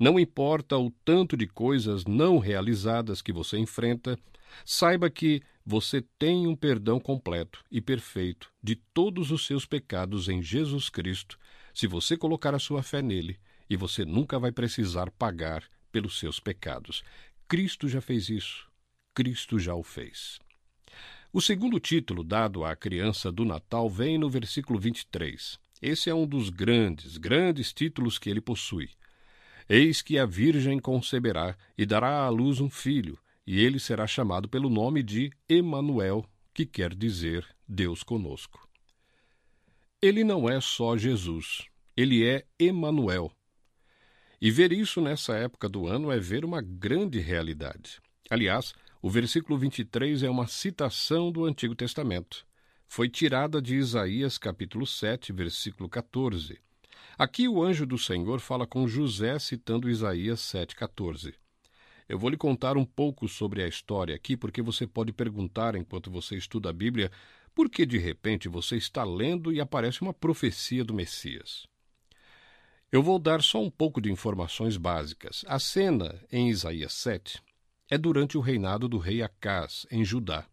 não 0.00 0.18
importa 0.18 0.78
o 0.78 0.90
tanto 1.04 1.36
de 1.36 1.46
coisas 1.46 2.04
não 2.04 2.38
realizadas 2.38 3.20
que 3.20 3.32
você 3.32 3.58
enfrenta, 3.58 4.18
saiba 4.64 5.10
que 5.10 5.42
você 5.66 6.02
tem 6.18 6.46
um 6.46 6.56
perdão 6.56 6.98
completo 6.98 7.64
e 7.70 7.80
perfeito 7.80 8.50
de 8.62 8.74
todos 8.74 9.30
os 9.30 9.46
seus 9.46 9.66
pecados 9.66 10.28
em 10.28 10.42
Jesus 10.42 10.88
Cristo, 10.88 11.38
se 11.72 11.86
você 11.86 12.16
colocar 12.16 12.54
a 12.54 12.58
sua 12.58 12.82
fé 12.82 13.02
nele, 13.02 13.38
e 13.68 13.76
você 13.76 14.04
nunca 14.04 14.38
vai 14.38 14.52
precisar 14.52 15.10
pagar 15.10 15.64
pelos 15.90 16.18
seus 16.18 16.40
pecados. 16.40 17.02
Cristo 17.48 17.88
já 17.88 18.00
fez 18.00 18.28
isso. 18.28 18.68
Cristo 19.14 19.58
já 19.58 19.74
o 19.74 19.82
fez. 19.82 20.38
O 21.32 21.40
segundo 21.40 21.80
título 21.80 22.22
dado 22.22 22.64
à 22.64 22.76
criança 22.76 23.30
do 23.30 23.44
Natal 23.44 23.88
vem 23.90 24.18
no 24.18 24.30
versículo 24.30 24.78
23. 24.78 25.58
Esse 25.82 26.08
é 26.08 26.14
um 26.14 26.26
dos 26.26 26.48
grandes, 26.48 27.16
grandes 27.16 27.72
títulos 27.72 28.18
que 28.18 28.30
ele 28.30 28.40
possui. 28.40 28.90
Eis 29.68 30.00
que 30.00 30.18
a 30.18 30.26
Virgem 30.26 30.78
conceberá 30.78 31.56
e 31.76 31.84
dará 31.84 32.24
à 32.24 32.28
luz 32.28 32.60
um 32.60 32.70
filho, 32.70 33.18
e 33.46 33.60
ele 33.60 33.78
será 33.78 34.06
chamado 34.06 34.48
pelo 34.48 34.70
nome 34.70 35.02
de 35.02 35.30
Emanuel, 35.48 36.24
que 36.52 36.64
quer 36.64 36.94
dizer 36.94 37.46
Deus 37.66 38.02
conosco. 38.02 38.68
Ele 40.00 40.22
não 40.22 40.48
é 40.48 40.60
só 40.60 40.96
Jesus, 40.96 41.64
ele 41.96 42.24
é 42.24 42.46
Emanuel. 42.58 43.32
E 44.40 44.50
ver 44.50 44.72
isso 44.72 45.00
nessa 45.00 45.34
época 45.36 45.68
do 45.68 45.86
ano 45.86 46.10
é 46.10 46.18
ver 46.18 46.44
uma 46.44 46.60
grande 46.60 47.18
realidade. 47.18 48.00
Aliás, 48.28 48.74
o 49.00 49.08
versículo 49.10 49.58
23 49.58 50.22
é 50.22 50.30
uma 50.30 50.46
citação 50.46 51.30
do 51.30 51.44
Antigo 51.44 51.74
Testamento. 51.74 52.46
Foi 52.88 53.08
tirada 53.08 53.60
de 53.60 53.76
Isaías 53.76 54.38
capítulo 54.38 54.86
7, 54.86 55.32
versículo 55.32 55.88
14. 55.88 56.58
Aqui 57.16 57.48
o 57.48 57.62
anjo 57.62 57.86
do 57.86 57.98
Senhor 57.98 58.40
fala 58.40 58.66
com 58.66 58.88
José 58.88 59.38
citando 59.38 59.90
Isaías 59.90 60.40
7,14. 60.40 61.34
Eu 62.08 62.18
vou 62.18 62.28
lhe 62.28 62.36
contar 62.36 62.76
um 62.76 62.84
pouco 62.84 63.28
sobre 63.28 63.62
a 63.62 63.68
história 63.68 64.14
aqui, 64.14 64.36
porque 64.36 64.60
você 64.60 64.86
pode 64.86 65.12
perguntar 65.12 65.74
enquanto 65.74 66.10
você 66.10 66.36
estuda 66.36 66.70
a 66.70 66.72
Bíblia 66.72 67.10
por 67.54 67.70
que 67.70 67.86
de 67.86 67.98
repente 67.98 68.48
você 68.48 68.76
está 68.76 69.04
lendo 69.04 69.52
e 69.52 69.60
aparece 69.60 70.02
uma 70.02 70.12
profecia 70.12 70.84
do 70.84 70.92
Messias. 70.92 71.66
Eu 72.94 73.02
vou 73.02 73.18
dar 73.18 73.42
só 73.42 73.60
um 73.60 73.68
pouco 73.68 74.00
de 74.00 74.08
informações 74.08 74.76
básicas. 74.76 75.44
A 75.48 75.58
cena 75.58 76.14
em 76.30 76.48
Isaías 76.48 76.92
7 76.92 77.42
é 77.90 77.98
durante 77.98 78.38
o 78.38 78.40
reinado 78.40 78.86
do 78.86 78.98
rei 78.98 79.20
Acás, 79.20 79.84
em 79.90 80.04
Judá. 80.04 80.46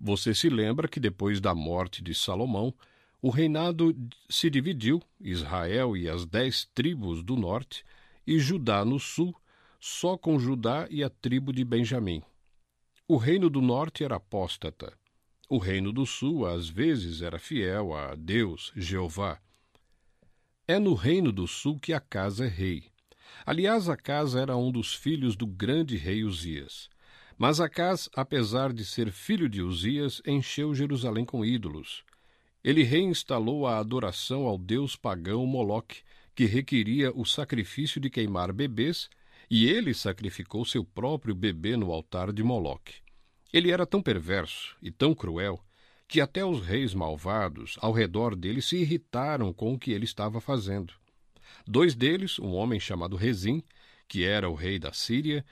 Você 0.00 0.32
se 0.32 0.48
lembra 0.48 0.86
que 0.86 1.00
depois 1.00 1.40
da 1.40 1.56
morte 1.56 2.04
de 2.04 2.14
Salomão, 2.14 2.72
o 3.20 3.30
reinado 3.30 3.92
se 4.30 4.48
dividiu, 4.48 5.02
Israel 5.20 5.96
e 5.96 6.08
as 6.08 6.24
dez 6.24 6.64
tribos 6.72 7.20
do 7.24 7.34
norte, 7.34 7.84
e 8.24 8.38
Judá 8.38 8.84
no 8.84 9.00
sul, 9.00 9.34
só 9.80 10.16
com 10.16 10.38
Judá 10.38 10.86
e 10.88 11.02
a 11.02 11.10
tribo 11.10 11.52
de 11.52 11.64
Benjamim. 11.64 12.22
O 13.08 13.16
reino 13.16 13.50
do 13.50 13.60
norte 13.60 14.04
era 14.04 14.14
apóstata. 14.14 14.96
O 15.48 15.58
reino 15.58 15.92
do 15.92 16.06
sul, 16.06 16.46
às 16.46 16.68
vezes, 16.68 17.22
era 17.22 17.40
fiel 17.40 17.92
a 17.92 18.14
Deus, 18.14 18.72
Jeová. 18.76 19.40
É 20.70 20.78
no 20.78 20.92
reino 20.92 21.32
do 21.32 21.46
sul 21.46 21.80
que 21.80 21.94
a 21.94 22.00
casa 22.00 22.44
é 22.44 22.48
rei. 22.48 22.90
Aliás, 23.46 23.88
a 23.88 23.96
casa 23.96 24.38
era 24.38 24.54
um 24.54 24.70
dos 24.70 24.94
filhos 24.94 25.34
do 25.34 25.46
grande 25.46 25.96
rei 25.96 26.24
Uzias. 26.24 26.90
Mas 27.38 27.58
Acás, 27.58 28.10
apesar 28.14 28.70
de 28.74 28.84
ser 28.84 29.10
filho 29.10 29.48
de 29.48 29.62
Uzias, 29.62 30.20
encheu 30.26 30.74
Jerusalém 30.74 31.24
com 31.24 31.42
ídolos. 31.42 32.04
Ele 32.62 32.82
reinstalou 32.82 33.66
a 33.66 33.78
adoração 33.78 34.44
ao 34.44 34.58
deus 34.58 34.94
pagão 34.94 35.46
Moloque, 35.46 36.02
que 36.34 36.44
requeria 36.44 37.12
o 37.16 37.24
sacrifício 37.24 37.98
de 37.98 38.10
queimar 38.10 38.52
bebês, 38.52 39.08
e 39.50 39.66
ele 39.66 39.94
sacrificou 39.94 40.66
seu 40.66 40.84
próprio 40.84 41.34
bebê 41.34 41.78
no 41.78 41.90
altar 41.90 42.30
de 42.30 42.42
Moloque. 42.42 42.96
Ele 43.50 43.70
era 43.70 43.86
tão 43.86 44.02
perverso 44.02 44.76
e 44.82 44.90
tão 44.90 45.14
cruel 45.14 45.64
que 46.08 46.22
até 46.22 46.42
os 46.42 46.64
reis 46.64 46.94
malvados 46.94 47.76
ao 47.80 47.92
redor 47.92 48.34
dele 48.34 48.62
se 48.62 48.78
irritaram 48.78 49.52
com 49.52 49.74
o 49.74 49.78
que 49.78 49.92
ele 49.92 50.06
estava 50.06 50.40
fazendo. 50.40 50.94
Dois 51.66 51.94
deles, 51.94 52.38
um 52.38 52.54
homem 52.54 52.80
chamado 52.80 53.14
Rezim, 53.14 53.62
que 54.08 54.24
era 54.24 54.48
o 54.48 54.54
rei 54.54 54.78
da 54.78 54.92
Síria, 54.92 55.44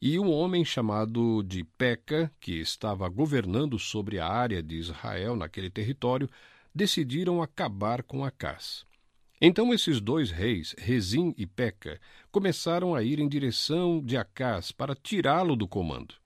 e 0.00 0.18
um 0.18 0.30
homem 0.30 0.64
chamado 0.64 1.42
de 1.42 1.64
Peca, 1.64 2.30
que 2.38 2.60
estava 2.60 3.08
governando 3.08 3.78
sobre 3.78 4.18
a 4.18 4.26
área 4.26 4.62
de 4.62 4.76
Israel 4.76 5.34
naquele 5.34 5.70
território, 5.70 6.28
decidiram 6.74 7.40
acabar 7.40 8.02
com 8.02 8.24
Acás. 8.24 8.84
Então 9.40 9.72
esses 9.72 10.00
dois 10.00 10.30
reis, 10.30 10.74
Rezim 10.78 11.34
e 11.38 11.46
Peca, 11.46 12.00
começaram 12.30 12.94
a 12.94 13.02
ir 13.02 13.18
em 13.18 13.28
direção 13.28 14.00
de 14.04 14.16
Acás 14.16 14.70
para 14.70 14.94
tirá-lo 14.94 15.56
do 15.56 15.66
comando. 15.66 16.21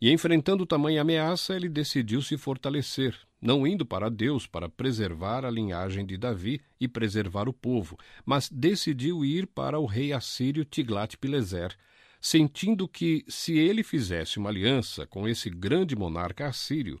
E 0.00 0.10
enfrentando 0.10 0.66
tamanha 0.66 1.00
ameaça, 1.00 1.56
ele 1.56 1.68
decidiu 1.68 2.20
se 2.20 2.36
fortalecer, 2.36 3.18
não 3.40 3.66
indo 3.66 3.86
para 3.86 4.10
Deus 4.10 4.46
para 4.46 4.68
preservar 4.68 5.44
a 5.44 5.50
linhagem 5.50 6.04
de 6.04 6.18
Davi 6.18 6.60
e 6.78 6.86
preservar 6.86 7.48
o 7.48 7.52
povo, 7.52 7.96
mas 8.24 8.48
decidiu 8.50 9.24
ir 9.24 9.46
para 9.46 9.78
o 9.78 9.86
rei 9.86 10.12
assírio 10.12 10.64
Tiglat-Pileser, 10.64 11.74
sentindo 12.20 12.86
que, 12.86 13.24
se 13.26 13.56
ele 13.56 13.82
fizesse 13.82 14.38
uma 14.38 14.50
aliança 14.50 15.06
com 15.06 15.26
esse 15.26 15.48
grande 15.48 15.96
monarca 15.96 16.46
assírio, 16.46 17.00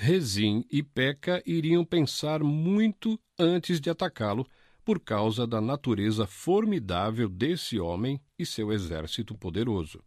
Rezim 0.00 0.64
e 0.70 0.80
Peca 0.80 1.42
iriam 1.44 1.84
pensar 1.84 2.42
muito 2.44 3.18
antes 3.36 3.80
de 3.80 3.90
atacá-lo 3.90 4.46
por 4.84 5.00
causa 5.00 5.44
da 5.44 5.60
natureza 5.60 6.24
formidável 6.24 7.28
desse 7.28 7.80
homem 7.80 8.20
e 8.38 8.46
seu 8.46 8.72
exército 8.72 9.36
poderoso. 9.36 10.00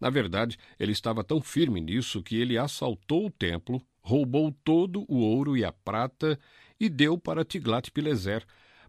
Na 0.00 0.10
verdade, 0.10 0.58
ele 0.78 0.92
estava 0.92 1.24
tão 1.24 1.40
firme 1.40 1.80
nisso 1.80 2.22
que 2.22 2.36
ele 2.36 2.58
assaltou 2.58 3.26
o 3.26 3.30
templo, 3.30 3.80
roubou 4.00 4.52
todo 4.64 5.04
o 5.08 5.18
ouro 5.18 5.56
e 5.56 5.64
a 5.64 5.72
prata 5.72 6.38
e 6.78 6.88
deu 6.88 7.18
para 7.18 7.44
Tiglat-Pileser 7.44 8.44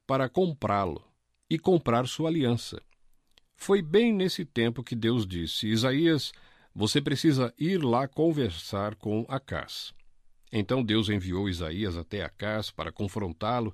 para 0.08 0.30
comprá-lo 0.30 1.04
e 1.50 1.60
comprar 1.60 2.08
sua 2.08 2.30
aliança. 2.30 2.82
Foi 3.56 3.82
bem 3.82 4.14
nesse 4.14 4.44
tempo 4.46 4.84
que 4.84 4.96
Deus 4.96 5.28
disse: 5.28 5.68
Isaías, 5.68 6.32
você 6.74 7.02
precisa 7.02 7.54
ir 7.60 7.84
lá 7.84 8.08
conversar 8.08 8.96
com 8.96 9.26
Acás. 9.28 9.94
Então 10.52 10.84
Deus 10.84 11.10
enviou 11.10 11.48
Isaías 11.48 11.96
até 11.96 12.24
Acás 12.24 12.72
para 12.72 12.92
confrontá-lo 12.92 13.74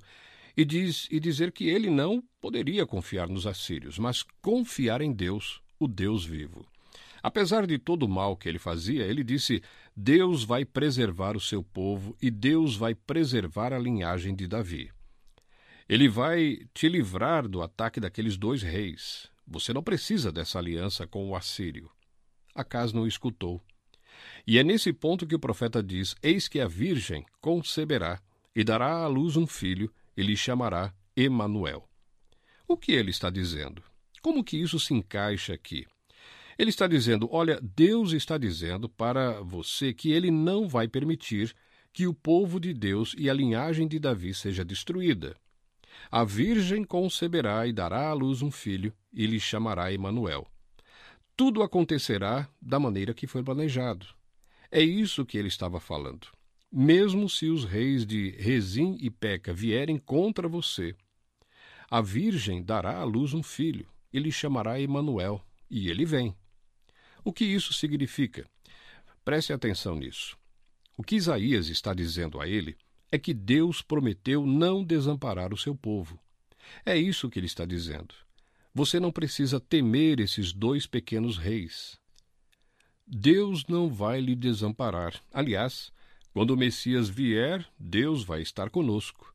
e, 0.56 0.64
diz, 0.64 1.06
e 1.10 1.20
dizer 1.20 1.52
que 1.52 1.68
ele 1.68 1.88
não 1.88 2.22
poderia 2.40 2.84
confiar 2.84 3.28
nos 3.28 3.46
assírios, 3.46 3.98
mas 3.98 4.24
confiar 4.42 5.00
em 5.00 5.12
Deus, 5.12 5.62
o 5.78 5.86
Deus 5.86 6.24
vivo. 6.24 6.66
Apesar 7.28 7.66
de 7.66 7.78
todo 7.78 8.04
o 8.04 8.08
mal 8.08 8.38
que 8.38 8.48
ele 8.48 8.58
fazia, 8.58 9.04
ele 9.04 9.22
disse: 9.22 9.62
Deus 9.94 10.44
vai 10.44 10.64
preservar 10.64 11.36
o 11.36 11.40
seu 11.40 11.62
povo 11.62 12.16
e 12.22 12.30
Deus 12.30 12.74
vai 12.74 12.94
preservar 12.94 13.70
a 13.70 13.78
linhagem 13.78 14.34
de 14.34 14.48
Davi. 14.48 14.90
Ele 15.86 16.08
vai 16.08 16.60
te 16.72 16.88
livrar 16.88 17.46
do 17.46 17.60
ataque 17.60 18.00
daqueles 18.00 18.38
dois 18.38 18.62
reis. 18.62 19.30
Você 19.46 19.74
não 19.74 19.82
precisa 19.82 20.32
dessa 20.32 20.58
aliança 20.58 21.06
com 21.06 21.28
o 21.28 21.36
assírio. 21.36 21.90
Acas 22.54 22.94
não 22.94 23.06
escutou. 23.06 23.62
E 24.46 24.58
é 24.58 24.64
nesse 24.64 24.90
ponto 24.90 25.26
que 25.26 25.34
o 25.34 25.38
profeta 25.38 25.82
diz: 25.82 26.16
Eis 26.22 26.48
que 26.48 26.60
a 26.60 26.66
virgem 26.66 27.26
conceberá 27.42 28.22
e 28.56 28.64
dará 28.64 29.02
à 29.02 29.06
luz 29.06 29.36
um 29.36 29.46
filho, 29.46 29.92
e 30.16 30.22
lhe 30.22 30.34
chamará 30.34 30.94
Emanuel. 31.14 31.86
O 32.66 32.74
que 32.74 32.92
ele 32.92 33.10
está 33.10 33.28
dizendo? 33.28 33.82
Como 34.22 34.42
que 34.42 34.56
isso 34.56 34.80
se 34.80 34.94
encaixa 34.94 35.52
aqui? 35.52 35.86
Ele 36.58 36.70
está 36.70 36.88
dizendo: 36.88 37.28
olha, 37.30 37.60
Deus 37.62 38.12
está 38.12 38.36
dizendo 38.36 38.88
para 38.88 39.40
você 39.42 39.94
que 39.94 40.10
ele 40.10 40.30
não 40.30 40.68
vai 40.68 40.88
permitir 40.88 41.54
que 41.92 42.06
o 42.06 42.12
povo 42.12 42.58
de 42.58 42.74
Deus 42.74 43.14
e 43.16 43.30
a 43.30 43.34
linhagem 43.34 43.86
de 43.86 43.98
Davi 43.98 44.34
seja 44.34 44.64
destruída. 44.64 45.36
A 46.10 46.24
virgem 46.24 46.84
conceberá 46.84 47.66
e 47.66 47.72
dará 47.72 48.08
à 48.08 48.12
luz 48.12 48.42
um 48.42 48.50
filho, 48.50 48.92
e 49.12 49.26
lhe 49.26 49.38
chamará 49.40 49.92
Emanuel. 49.92 50.46
Tudo 51.36 51.62
acontecerá 51.62 52.48
da 52.60 52.78
maneira 52.78 53.14
que 53.14 53.26
foi 53.26 53.42
planejado. 53.42 54.06
É 54.70 54.82
isso 54.82 55.24
que 55.24 55.38
ele 55.38 55.48
estava 55.48 55.80
falando. 55.80 56.26
Mesmo 56.70 57.28
se 57.28 57.46
os 57.46 57.64
reis 57.64 58.04
de 58.04 58.30
Rezim 58.32 58.98
e 59.00 59.08
Peca 59.08 59.54
vierem 59.54 59.96
contra 59.96 60.48
você, 60.48 60.94
a 61.90 62.02
virgem 62.02 62.62
dará 62.62 62.98
à 62.98 63.04
luz 63.04 63.32
um 63.32 63.42
filho, 63.42 63.88
e 64.12 64.18
lhe 64.18 64.30
chamará 64.30 64.80
Emanuel, 64.80 65.42
e 65.70 65.88
ele 65.88 66.04
vem. 66.04 66.34
O 67.28 67.32
que 67.38 67.44
isso 67.44 67.74
significa? 67.74 68.48
Preste 69.22 69.52
atenção 69.52 69.94
nisso. 69.94 70.34
O 70.96 71.02
que 71.02 71.14
Isaías 71.14 71.68
está 71.68 71.92
dizendo 71.92 72.40
a 72.40 72.48
ele 72.48 72.74
é 73.12 73.18
que 73.18 73.34
Deus 73.34 73.82
prometeu 73.82 74.46
não 74.46 74.82
desamparar 74.82 75.52
o 75.52 75.56
seu 75.58 75.76
povo. 75.76 76.18
É 76.86 76.96
isso 76.96 77.28
que 77.28 77.38
ele 77.38 77.44
está 77.44 77.66
dizendo. 77.66 78.14
Você 78.72 78.98
não 78.98 79.12
precisa 79.12 79.60
temer 79.60 80.20
esses 80.20 80.54
dois 80.54 80.86
pequenos 80.86 81.36
reis. 81.36 82.00
Deus 83.06 83.66
não 83.66 83.90
vai 83.90 84.22
lhe 84.22 84.34
desamparar. 84.34 85.22
Aliás, 85.30 85.92
quando 86.32 86.52
o 86.52 86.56
Messias 86.56 87.10
vier, 87.10 87.68
Deus 87.78 88.24
vai 88.24 88.40
estar 88.40 88.70
conosco. 88.70 89.34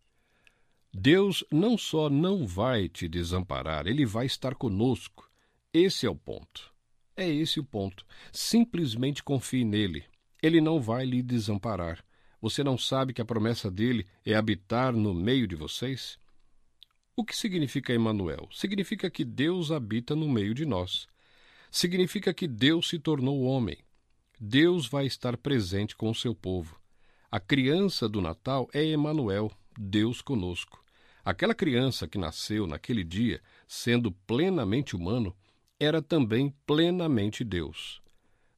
Deus 0.92 1.44
não 1.52 1.78
só 1.78 2.10
não 2.10 2.48
vai 2.48 2.90
te 2.90 3.08
desamparar, 3.08 3.86
ele 3.86 4.04
vai 4.04 4.26
estar 4.26 4.56
conosco. 4.56 5.30
Esse 5.72 6.08
é 6.08 6.10
o 6.10 6.16
ponto. 6.16 6.73
É 7.16 7.30
esse 7.30 7.60
o 7.60 7.64
ponto. 7.64 8.06
Simplesmente 8.32 9.24
confie 9.24 9.64
nele. 9.64 10.04
Ele 10.42 10.60
não 10.60 10.82
vai 10.82 11.06
lhe 11.06 11.22
desamparar. 11.22 12.04
Você 12.42 12.64
não 12.64 12.78
sabe 12.78 13.14
que 13.14 13.22
a 13.22 13.26
promessa 13.26 13.70
dele 13.70 14.06
é 14.26 14.34
habitar 14.34 14.92
no 14.92 15.14
meio 15.14 15.48
de 15.48 15.56
vocês? 15.56 16.18
O 17.16 17.24
que 17.24 17.36
significa 17.36 17.94
Emmanuel? 17.94 18.50
Significa 18.52 19.10
que 19.10 19.24
Deus 19.24 19.72
habita 19.72 20.16
no 20.16 20.28
meio 20.28 20.54
de 20.54 20.66
nós. 20.66 21.08
Significa 21.70 22.34
que 22.34 22.48
Deus 22.48 22.90
se 22.90 22.98
tornou 22.98 23.44
homem. 23.44 23.78
Deus 24.40 24.88
vai 24.88 25.06
estar 25.06 25.38
presente 25.38 25.96
com 25.96 26.10
o 26.10 26.16
seu 26.16 26.34
povo. 26.34 26.76
A 27.32 27.40
criança 27.40 28.10
do 28.10 28.20
Natal 28.20 28.68
é 28.74 28.84
Emmanuel, 28.84 29.52
Deus 29.78 30.22
conosco. 30.22 30.84
Aquela 31.24 31.56
criança 31.56 32.08
que 32.08 32.18
nasceu 32.18 32.68
naquele 32.68 33.04
dia, 33.04 33.42
sendo 33.68 34.12
plenamente 34.12 34.96
humano, 34.96 35.36
era 35.84 36.02
também 36.02 36.54
plenamente 36.66 37.44
Deus. 37.44 38.02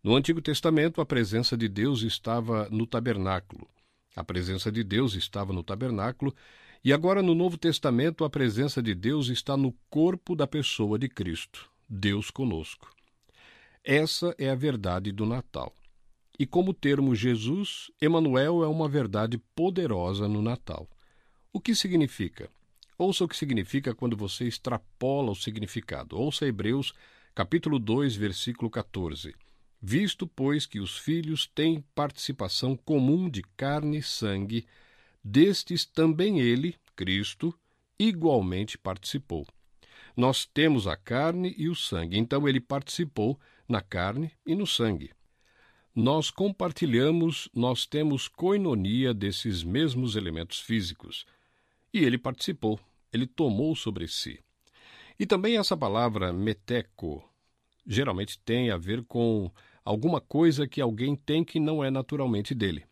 No 0.03 0.15
Antigo 0.15 0.41
Testamento, 0.41 1.01
a 1.01 1.05
presença 1.05 1.57
de 1.57 1.67
Deus 1.67 2.03
estava 2.03 2.69
no 2.69 2.85
tabernáculo. 2.85 3.67
A 4.15 4.23
presença 4.23 4.71
de 4.71 4.83
Deus 4.83 5.15
estava 5.15 5.51
no 5.51 5.63
tabernáculo, 5.63 6.33
e 6.83 6.93
agora 6.93 7.23
no 7.23 7.33
Novo 7.33 7.57
Testamento, 7.57 8.23
a 8.23 8.29
presença 8.29 8.81
de 8.81 8.93
Deus 8.93 9.29
está 9.29 9.57
no 9.57 9.73
corpo 9.89 10.35
da 10.35 10.45
pessoa 10.45 10.99
de 10.99 11.09
Cristo, 11.09 11.67
Deus 11.89 12.29
conosco. 12.29 12.89
Essa 13.83 14.35
é 14.37 14.49
a 14.49 14.55
verdade 14.55 15.11
do 15.11 15.25
Natal. 15.25 15.73
E 16.37 16.45
como 16.45 16.73
termo 16.73 17.15
Jesus, 17.15 17.89
Emanuel 17.99 18.63
é 18.63 18.67
uma 18.67 18.87
verdade 18.87 19.37
poderosa 19.55 20.27
no 20.27 20.41
Natal. 20.41 20.87
O 21.51 21.59
que 21.59 21.73
significa? 21.73 22.49
Ouça 22.97 23.23
o 23.23 23.27
que 23.27 23.35
significa 23.35 23.93
quando 23.95 24.15
você 24.15 24.45
extrapola 24.45 25.31
o 25.31 25.35
significado. 25.35 26.17
Ouça 26.17 26.45
Hebreus, 26.45 26.93
capítulo 27.35 27.77
2, 27.77 28.15
versículo 28.15 28.71
14. 28.71 29.35
Visto, 29.81 30.25
pois, 30.25 30.65
que 30.65 30.79
os 30.79 30.97
filhos 30.97 31.45
têm 31.45 31.83
participação 31.93 32.77
comum 32.77 33.29
de 33.29 33.41
carne 33.57 33.97
e 33.97 34.01
sangue, 34.01 34.65
destes 35.21 35.85
também 35.85 36.39
ele, 36.39 36.77
Cristo, 36.95 37.53
igualmente 37.99 38.77
participou. 38.77 39.45
Nós 40.15 40.45
temos 40.45 40.87
a 40.87 40.95
carne 40.95 41.53
e 41.57 41.67
o 41.67 41.75
sangue, 41.75 42.17
então 42.17 42.47
ele 42.47 42.61
participou 42.61 43.37
na 43.67 43.81
carne 43.81 44.31
e 44.45 44.55
no 44.55 44.65
sangue. 44.65 45.11
Nós 45.93 46.31
compartilhamos, 46.31 47.49
nós 47.53 47.85
temos 47.85 48.29
coinonia 48.29 49.13
desses 49.13 49.61
mesmos 49.61 50.15
elementos 50.15 50.61
físicos. 50.61 51.25
E 51.93 51.99
ele 51.99 52.17
participou, 52.17 52.79
ele 53.11 53.27
tomou 53.27 53.75
sobre 53.75 54.07
si. 54.07 54.44
E 55.19 55.25
também 55.25 55.57
essa 55.57 55.77
palavra 55.77 56.33
meteco 56.33 57.23
geralmente 57.85 58.39
tem 58.39 58.71
a 58.71 58.77
ver 58.77 59.03
com 59.03 59.51
alguma 59.83 60.19
coisa 60.19 60.67
que 60.67 60.81
alguém 60.81 61.15
tem 61.15 61.43
que 61.43 61.59
não 61.59 61.83
é 61.83 61.89
naturalmente 61.89 62.55
dele. 62.55 62.83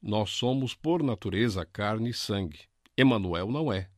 Nós 0.00 0.30
somos, 0.30 0.74
por 0.74 1.02
natureza, 1.02 1.64
carne 1.64 2.10
e 2.10 2.14
sangue. 2.14 2.60
Emanuel 2.96 3.50
não 3.50 3.72
é. 3.72 3.88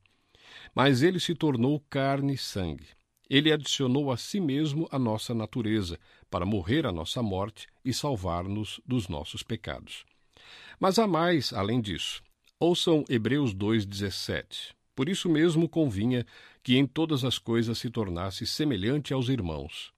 Mas 0.75 1.03
ele 1.03 1.19
se 1.19 1.35
tornou 1.35 1.81
carne 1.91 2.35
e 2.35 2.39
sangue. 2.39 2.87
Ele 3.29 3.51
adicionou 3.51 4.13
a 4.13 4.17
si 4.17 4.39
mesmo 4.39 4.87
a 4.91 4.99
nossa 4.99 5.35
natureza, 5.35 5.99
para 6.31 6.45
morrer 6.45 6.87
a 6.87 6.93
nossa 6.93 7.23
morte 7.23 7.67
e 7.85 7.93
salvar-nos 7.93 8.81
dos 8.87 9.09
nossos 9.09 9.43
pecados. 9.43 10.05
Mas 10.79 10.99
há 10.99 11.07
mais 11.07 11.53
além 11.53 11.81
disso. 11.81 12.23
Ouçam 12.61 13.05
Hebreus 13.09 13.55
2,17. 13.55 14.75
Por 14.95 15.09
isso 15.09 15.29
mesmo 15.29 15.69
convinha 15.69 16.27
que 16.65 16.79
em 16.79 16.87
todas 16.87 17.25
as 17.25 17.39
coisas 17.39 17.77
se 17.77 17.91
tornasse 17.91 18.47
semelhante 18.47 19.13
aos 19.13 19.29
irmãos. 19.29 19.93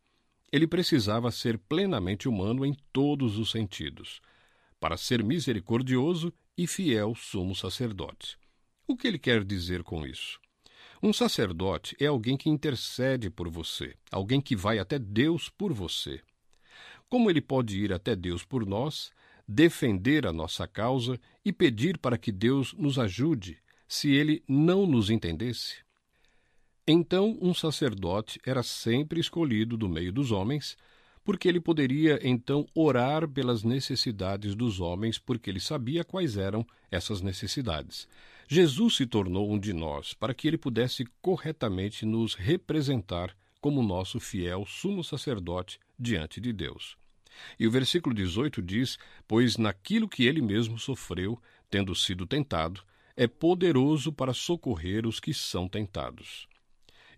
Ele 0.53 0.67
precisava 0.67 1.31
ser 1.31 1.57
plenamente 1.57 2.29
humano 2.29 2.67
em 2.67 2.75
todos 2.93 3.39
os 3.39 3.53
sentidos, 3.53 4.21
para 4.81 4.97
ser 4.97 5.23
misericordioso 5.23 6.35
e 6.59 6.67
fiel 6.67 7.15
sumo 7.15 7.55
sacerdote. 7.55 8.37
O 8.85 8.97
que 8.97 9.07
ele 9.07 9.19
quer 9.19 9.45
dizer 9.45 9.85
com 9.85 10.05
isso? 10.05 10.41
Um 11.01 11.13
sacerdote 11.13 11.97
é 12.01 12.07
alguém 12.07 12.37
que 12.37 12.51
intercede 12.51 13.31
por 13.31 13.49
você, 13.49 13.95
alguém 14.11 14.41
que 14.41 14.57
vai 14.57 14.81
até 14.81 14.99
Deus 14.99 15.49
por 15.49 15.73
você. 15.73 16.21
Como 17.09 17.31
ele 17.31 17.41
pode 17.41 17.79
ir 17.79 17.93
até 17.93 18.17
Deus 18.17 18.45
por 18.45 18.67
nós, 18.67 19.13
defender 19.47 20.27
a 20.27 20.33
nossa 20.33 20.67
causa 20.67 21.21
e 21.45 21.53
pedir 21.53 21.97
para 21.99 22.19
que 22.19 22.33
Deus 22.33 22.73
nos 22.73 22.99
ajude 22.99 23.59
se 23.87 24.11
ele 24.13 24.43
não 24.49 24.85
nos 24.85 25.11
entendesse? 25.11 25.86
Então, 26.89 27.37
um 27.43 27.53
sacerdote 27.53 28.39
era 28.47 28.63
sempre 28.63 29.19
escolhido 29.19 29.77
do 29.77 29.89
meio 29.89 30.13
dos 30.13 30.31
homens, 30.31 30.77
porque 31.25 31.49
ele 31.49 31.59
poderia 31.59 32.21
então 32.23 32.65
orar 32.73 33.29
pelas 33.29 33.65
necessidades 33.65 34.55
dos 34.55 34.79
homens, 34.79 35.19
porque 35.19 35.51
ele 35.51 35.59
sabia 35.59 36.05
quais 36.05 36.37
eram 36.37 36.65
essas 36.89 37.21
necessidades. 37.21 38.07
Jesus 38.47 38.95
se 38.95 39.05
tornou 39.05 39.51
um 39.51 39.59
de 39.59 39.73
nós 39.73 40.15
para 40.15 40.33
que 40.33 40.47
ele 40.47 40.57
pudesse 40.57 41.05
corretamente 41.21 42.07
nos 42.07 42.35
representar 42.35 43.37
como 43.61 43.83
nosso 43.83 44.21
fiel 44.21 44.65
sumo 44.65 45.03
sacerdote 45.03 45.81
diante 45.99 46.41
de 46.41 46.53
Deus. 46.53 46.97
E 47.59 47.67
o 47.67 47.71
versículo 47.71 48.15
18 48.15 48.63
diz: 48.63 48.97
Pois 49.27 49.57
naquilo 49.57 50.09
que 50.09 50.25
ele 50.25 50.41
mesmo 50.41 50.79
sofreu, 50.79 51.37
tendo 51.69 51.93
sido 51.97 52.25
tentado, 52.25 52.81
é 53.17 53.27
poderoso 53.27 54.13
para 54.13 54.33
socorrer 54.33 55.05
os 55.05 55.19
que 55.19 55.35
são 55.35 55.67
tentados. 55.67 56.47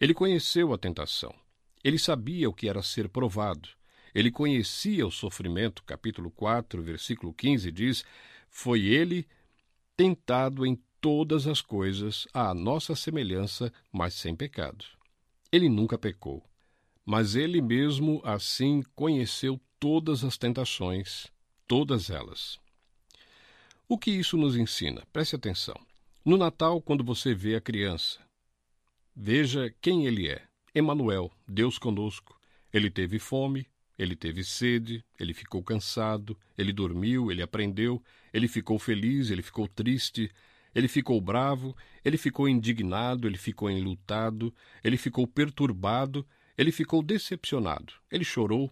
Ele 0.00 0.14
conheceu 0.14 0.72
a 0.72 0.78
tentação. 0.78 1.34
Ele 1.82 1.98
sabia 1.98 2.48
o 2.48 2.54
que 2.54 2.68
era 2.68 2.82
ser 2.82 3.08
provado. 3.08 3.68
Ele 4.14 4.30
conhecia 4.30 5.06
o 5.06 5.10
sofrimento. 5.10 5.82
Capítulo 5.84 6.30
4, 6.30 6.82
versículo 6.82 7.32
15 7.32 7.70
diz: 7.72 8.04
Foi 8.48 8.84
ele 8.84 9.26
tentado 9.96 10.64
em 10.64 10.80
todas 11.00 11.46
as 11.46 11.60
coisas 11.60 12.26
à 12.32 12.54
nossa 12.54 12.94
semelhança, 12.94 13.72
mas 13.92 14.14
sem 14.14 14.34
pecado. 14.34 14.84
Ele 15.50 15.68
nunca 15.68 15.96
pecou, 15.96 16.44
mas 17.04 17.34
ele 17.34 17.60
mesmo 17.60 18.20
assim 18.24 18.82
conheceu 18.94 19.60
todas 19.80 20.24
as 20.24 20.36
tentações, 20.36 21.26
todas 21.66 22.10
elas. 22.10 22.58
O 23.88 23.96
que 23.96 24.10
isso 24.10 24.36
nos 24.36 24.56
ensina? 24.56 25.02
Preste 25.12 25.34
atenção. 25.34 25.74
No 26.24 26.36
Natal, 26.36 26.82
quando 26.82 27.02
você 27.02 27.34
vê 27.34 27.54
a 27.54 27.60
criança, 27.60 28.20
veja 29.20 29.74
quem 29.80 30.06
ele 30.06 30.28
é. 30.28 30.40
Emanuel, 30.72 31.32
Deus 31.46 31.76
conosco. 31.76 32.38
Ele 32.72 32.88
teve 32.88 33.18
fome, 33.18 33.66
ele 33.98 34.14
teve 34.14 34.44
sede, 34.44 35.04
ele 35.18 35.34
ficou 35.34 35.60
cansado, 35.60 36.38
ele 36.56 36.72
dormiu, 36.72 37.32
ele 37.32 37.42
aprendeu, 37.42 38.00
ele 38.32 38.46
ficou 38.46 38.78
feliz, 38.78 39.30
ele 39.30 39.42
ficou 39.42 39.66
triste, 39.66 40.30
ele 40.72 40.86
ficou 40.86 41.20
bravo, 41.20 41.76
ele 42.04 42.16
ficou 42.16 42.48
indignado, 42.48 43.26
ele 43.26 43.38
ficou 43.38 43.68
enlutado, 43.68 44.54
ele 44.84 44.96
ficou 44.96 45.26
perturbado, 45.26 46.24
ele 46.56 46.70
ficou 46.70 47.02
decepcionado, 47.02 47.94
ele 48.10 48.24
chorou, 48.24 48.70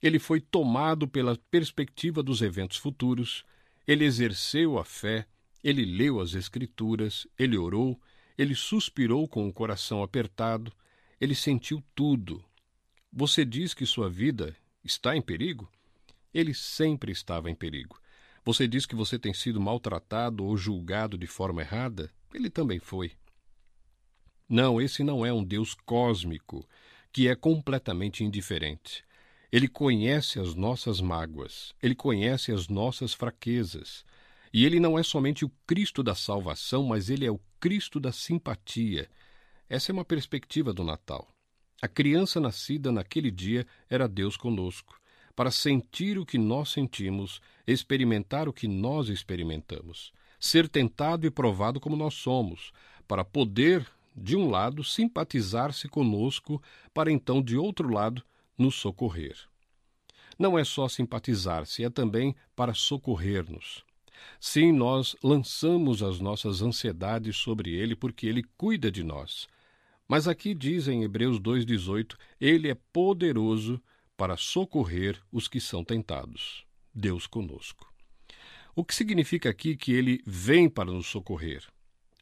ele 0.00 0.20
foi 0.20 0.40
tomado 0.40 1.08
pela 1.08 1.36
perspectiva 1.50 2.22
dos 2.22 2.42
eventos 2.42 2.76
futuros, 2.76 3.44
ele 3.88 4.04
exerceu 4.04 4.78
a 4.78 4.84
fé, 4.84 5.26
ele 5.64 5.84
leu 5.84 6.20
as 6.20 6.34
Escrituras, 6.34 7.26
ele 7.36 7.58
orou, 7.58 8.00
ele 8.40 8.54
suspirou 8.54 9.28
com 9.28 9.46
o 9.46 9.52
coração 9.52 10.02
apertado, 10.02 10.72
ele 11.20 11.34
sentiu 11.34 11.84
tudo. 11.94 12.42
Você 13.12 13.44
diz 13.44 13.74
que 13.74 13.84
sua 13.84 14.08
vida 14.08 14.56
está 14.82 15.14
em 15.14 15.20
perigo? 15.20 15.70
Ele 16.32 16.54
sempre 16.54 17.12
estava 17.12 17.50
em 17.50 17.54
perigo. 17.54 18.00
Você 18.42 18.66
diz 18.66 18.86
que 18.86 18.94
você 18.94 19.18
tem 19.18 19.34
sido 19.34 19.60
maltratado 19.60 20.42
ou 20.42 20.56
julgado 20.56 21.18
de 21.18 21.26
forma 21.26 21.60
errada? 21.60 22.10
Ele 22.32 22.48
também 22.48 22.78
foi. 22.78 23.12
Não, 24.48 24.80
esse 24.80 25.04
não 25.04 25.26
é 25.26 25.30
um 25.30 25.44
Deus 25.44 25.74
cósmico 25.74 26.66
que 27.12 27.28
é 27.28 27.36
completamente 27.36 28.24
indiferente. 28.24 29.04
Ele 29.52 29.68
conhece 29.68 30.40
as 30.40 30.54
nossas 30.54 30.98
mágoas, 30.98 31.74
ele 31.82 31.94
conhece 31.94 32.52
as 32.52 32.68
nossas 32.68 33.12
fraquezas. 33.12 34.02
E 34.50 34.64
ele 34.64 34.80
não 34.80 34.98
é 34.98 35.02
somente 35.02 35.44
o 35.44 35.52
Cristo 35.66 36.02
da 36.02 36.14
salvação, 36.14 36.84
mas 36.84 37.10
ele 37.10 37.26
é 37.26 37.30
o 37.30 37.38
Cristo 37.60 38.00
da 38.00 38.10
simpatia. 38.10 39.08
Essa 39.68 39.92
é 39.92 39.92
uma 39.92 40.04
perspectiva 40.04 40.72
do 40.72 40.82
Natal. 40.82 41.28
A 41.82 41.86
criança 41.86 42.40
nascida 42.40 42.90
naquele 42.90 43.30
dia 43.30 43.66
era 43.88 44.08
Deus 44.08 44.36
conosco 44.36 44.98
para 45.36 45.50
sentir 45.50 46.18
o 46.18 46.26
que 46.26 46.36
nós 46.36 46.70
sentimos, 46.70 47.40
experimentar 47.66 48.48
o 48.48 48.52
que 48.52 48.66
nós 48.66 49.08
experimentamos, 49.08 50.12
ser 50.38 50.68
tentado 50.68 51.26
e 51.26 51.30
provado 51.30 51.78
como 51.78 51.96
nós 51.96 52.14
somos, 52.14 52.72
para 53.06 53.24
poder, 53.24 53.86
de 54.14 54.36
um 54.36 54.50
lado, 54.50 54.82
simpatizar-se 54.82 55.88
conosco, 55.88 56.62
para 56.92 57.12
então, 57.12 57.42
de 57.42 57.56
outro 57.56 57.88
lado, 57.92 58.22
nos 58.58 58.74
socorrer. 58.74 59.36
Não 60.38 60.58
é 60.58 60.64
só 60.64 60.88
simpatizar-se, 60.88 61.84
é 61.84 61.90
também 61.90 62.34
para 62.56 62.74
socorrer-nos. 62.74 63.84
Sim, 64.40 64.72
nós 64.72 65.16
lançamos 65.22 66.02
as 66.02 66.20
nossas 66.20 66.62
ansiedades 66.62 67.36
sobre 67.36 67.74
ele 67.74 67.94
porque 67.94 68.26
ele 68.26 68.42
cuida 68.56 68.90
de 68.90 69.02
nós. 69.02 69.48
Mas 70.08 70.26
aqui 70.26 70.54
diz 70.54 70.88
em 70.88 71.04
Hebreus 71.04 71.38
2,18: 71.38 72.16
Ele 72.40 72.68
é 72.68 72.74
poderoso 72.74 73.80
para 74.16 74.36
socorrer 74.36 75.20
os 75.30 75.46
que 75.46 75.60
são 75.60 75.84
tentados. 75.84 76.64
Deus 76.92 77.26
conosco. 77.26 77.90
O 78.74 78.84
que 78.84 78.94
significa 78.94 79.50
aqui 79.50 79.76
que 79.76 79.92
ele 79.92 80.22
vem 80.26 80.68
para 80.68 80.90
nos 80.90 81.06
socorrer? 81.06 81.64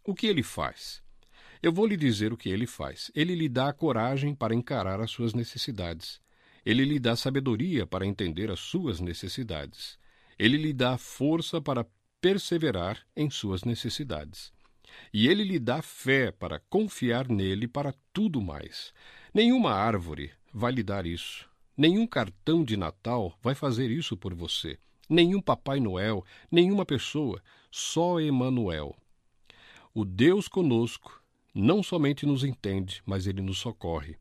O 0.04 0.14
que 0.14 0.26
ele 0.26 0.42
faz? 0.42 1.02
Eu 1.62 1.72
vou 1.72 1.86
lhe 1.86 1.96
dizer 1.96 2.32
o 2.32 2.36
que 2.36 2.48
ele 2.48 2.66
faz. 2.66 3.10
Ele 3.14 3.34
lhe 3.34 3.48
dá 3.48 3.68
a 3.68 3.72
coragem 3.72 4.34
para 4.34 4.54
encarar 4.54 5.00
as 5.00 5.10
suas 5.10 5.34
necessidades. 5.34 6.20
Ele 6.64 6.84
lhe 6.84 6.98
dá 6.98 7.16
sabedoria 7.16 7.86
para 7.86 8.06
entender 8.06 8.50
as 8.50 8.60
suas 8.60 9.00
necessidades. 9.00 9.98
Ele 10.38 10.56
lhe 10.56 10.72
dá 10.72 10.96
força 10.96 11.60
para 11.60 11.86
perseverar 12.20 13.04
em 13.16 13.28
suas 13.30 13.64
necessidades. 13.64 14.52
E 15.12 15.28
ele 15.28 15.44
lhe 15.44 15.58
dá 15.58 15.82
fé 15.82 16.30
para 16.30 16.60
confiar 16.68 17.28
nele 17.28 17.66
para 17.66 17.94
tudo 18.12 18.40
mais. 18.40 18.92
Nenhuma 19.32 19.72
árvore 19.72 20.32
vai 20.52 20.72
lhe 20.72 20.82
dar 20.82 21.06
isso. 21.06 21.48
Nenhum 21.76 22.06
cartão 22.06 22.64
de 22.64 22.76
Natal 22.76 23.36
vai 23.42 23.54
fazer 23.54 23.90
isso 23.90 24.16
por 24.16 24.34
você. 24.34 24.78
Nenhum 25.08 25.40
Papai 25.40 25.80
Noel, 25.80 26.24
nenhuma 26.50 26.84
pessoa, 26.84 27.42
só 27.70 28.20
Emanuel. 28.20 28.94
O 29.94 30.04
Deus 30.04 30.48
conosco 30.48 31.22
não 31.54 31.82
somente 31.82 32.26
nos 32.26 32.44
entende, 32.44 33.02
mas 33.06 33.26
ele 33.26 33.40
nos 33.40 33.58
socorre. 33.58 34.16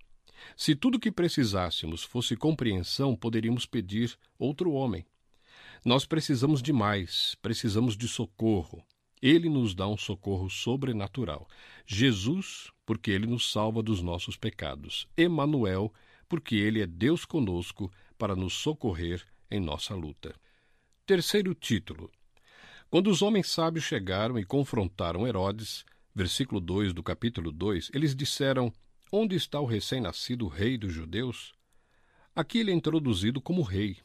Se 0.55 0.75
tudo 0.75 0.99
que 0.99 1.11
precisássemos 1.11 2.03
fosse 2.03 2.35
compreensão, 2.35 3.15
poderíamos 3.15 3.65
pedir 3.65 4.17
outro 4.39 4.71
homem. 4.71 5.05
Nós 5.83 6.05
precisamos 6.05 6.61
de 6.61 6.73
mais, 6.73 7.35
precisamos 7.41 7.95
de 7.95 8.07
socorro. 8.07 8.83
Ele 9.21 9.49
nos 9.49 9.73
dá 9.73 9.87
um 9.87 9.97
socorro 9.97 10.49
sobrenatural. 10.49 11.47
Jesus, 11.85 12.71
porque 12.85 13.11
ele 13.11 13.25
nos 13.25 13.51
salva 13.51 13.81
dos 13.81 14.01
nossos 14.01 14.37
pecados. 14.37 15.07
Emanuel, 15.17 15.93
porque 16.29 16.55
ele 16.55 16.81
é 16.81 16.87
Deus 16.87 17.25
conosco 17.25 17.91
para 18.17 18.35
nos 18.35 18.53
socorrer 18.53 19.25
em 19.49 19.59
nossa 19.59 19.95
luta. 19.95 20.35
Terceiro 21.05 21.53
título. 21.55 22.11
Quando 22.89 23.09
os 23.09 23.21
homens 23.21 23.49
sábios 23.49 23.85
chegaram 23.85 24.37
e 24.37 24.45
confrontaram 24.45 25.27
Herodes, 25.27 25.85
versículo 26.13 26.59
2 26.59 26.93
do 26.93 27.03
capítulo 27.03 27.51
2, 27.51 27.91
eles 27.93 28.15
disseram: 28.15 28.71
Onde 29.11 29.35
está 29.35 29.59
o 29.59 29.65
recém-nascido 29.65 30.47
rei 30.47 30.77
dos 30.77 30.93
judeus? 30.93 31.53
Aqui 32.35 32.59
ele 32.59 32.71
é 32.71 32.73
introduzido 32.73 33.41
como 33.41 33.61
rei. 33.61 33.97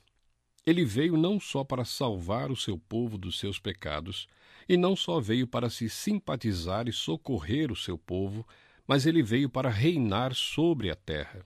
Ele 0.65 0.85
veio 0.85 1.17
não 1.17 1.41
só 1.41 1.65
para 1.65 1.85
salvar 1.85 2.51
o 2.51 2.57
seu 2.57 2.79
povo 2.79 3.19
dos 3.19 3.39
seus 3.39 3.59
pecados, 3.59 4.29
e 4.69 4.77
não 4.77 4.95
só 4.95 5.21
veio 5.21 5.47
para 5.47 5.69
se 5.69 5.89
simpatizar 5.89 6.89
e 6.89 6.93
socorrer 6.93 7.73
o 7.73 7.77
seu 7.77 7.99
povo, 7.99 8.47
mas 8.87 9.05
ele 9.07 9.23
veio 9.23 9.49
para 9.49 9.69
reinar 9.69 10.35
sobre 10.35 10.91
a 10.91 10.95
terra. 10.95 11.45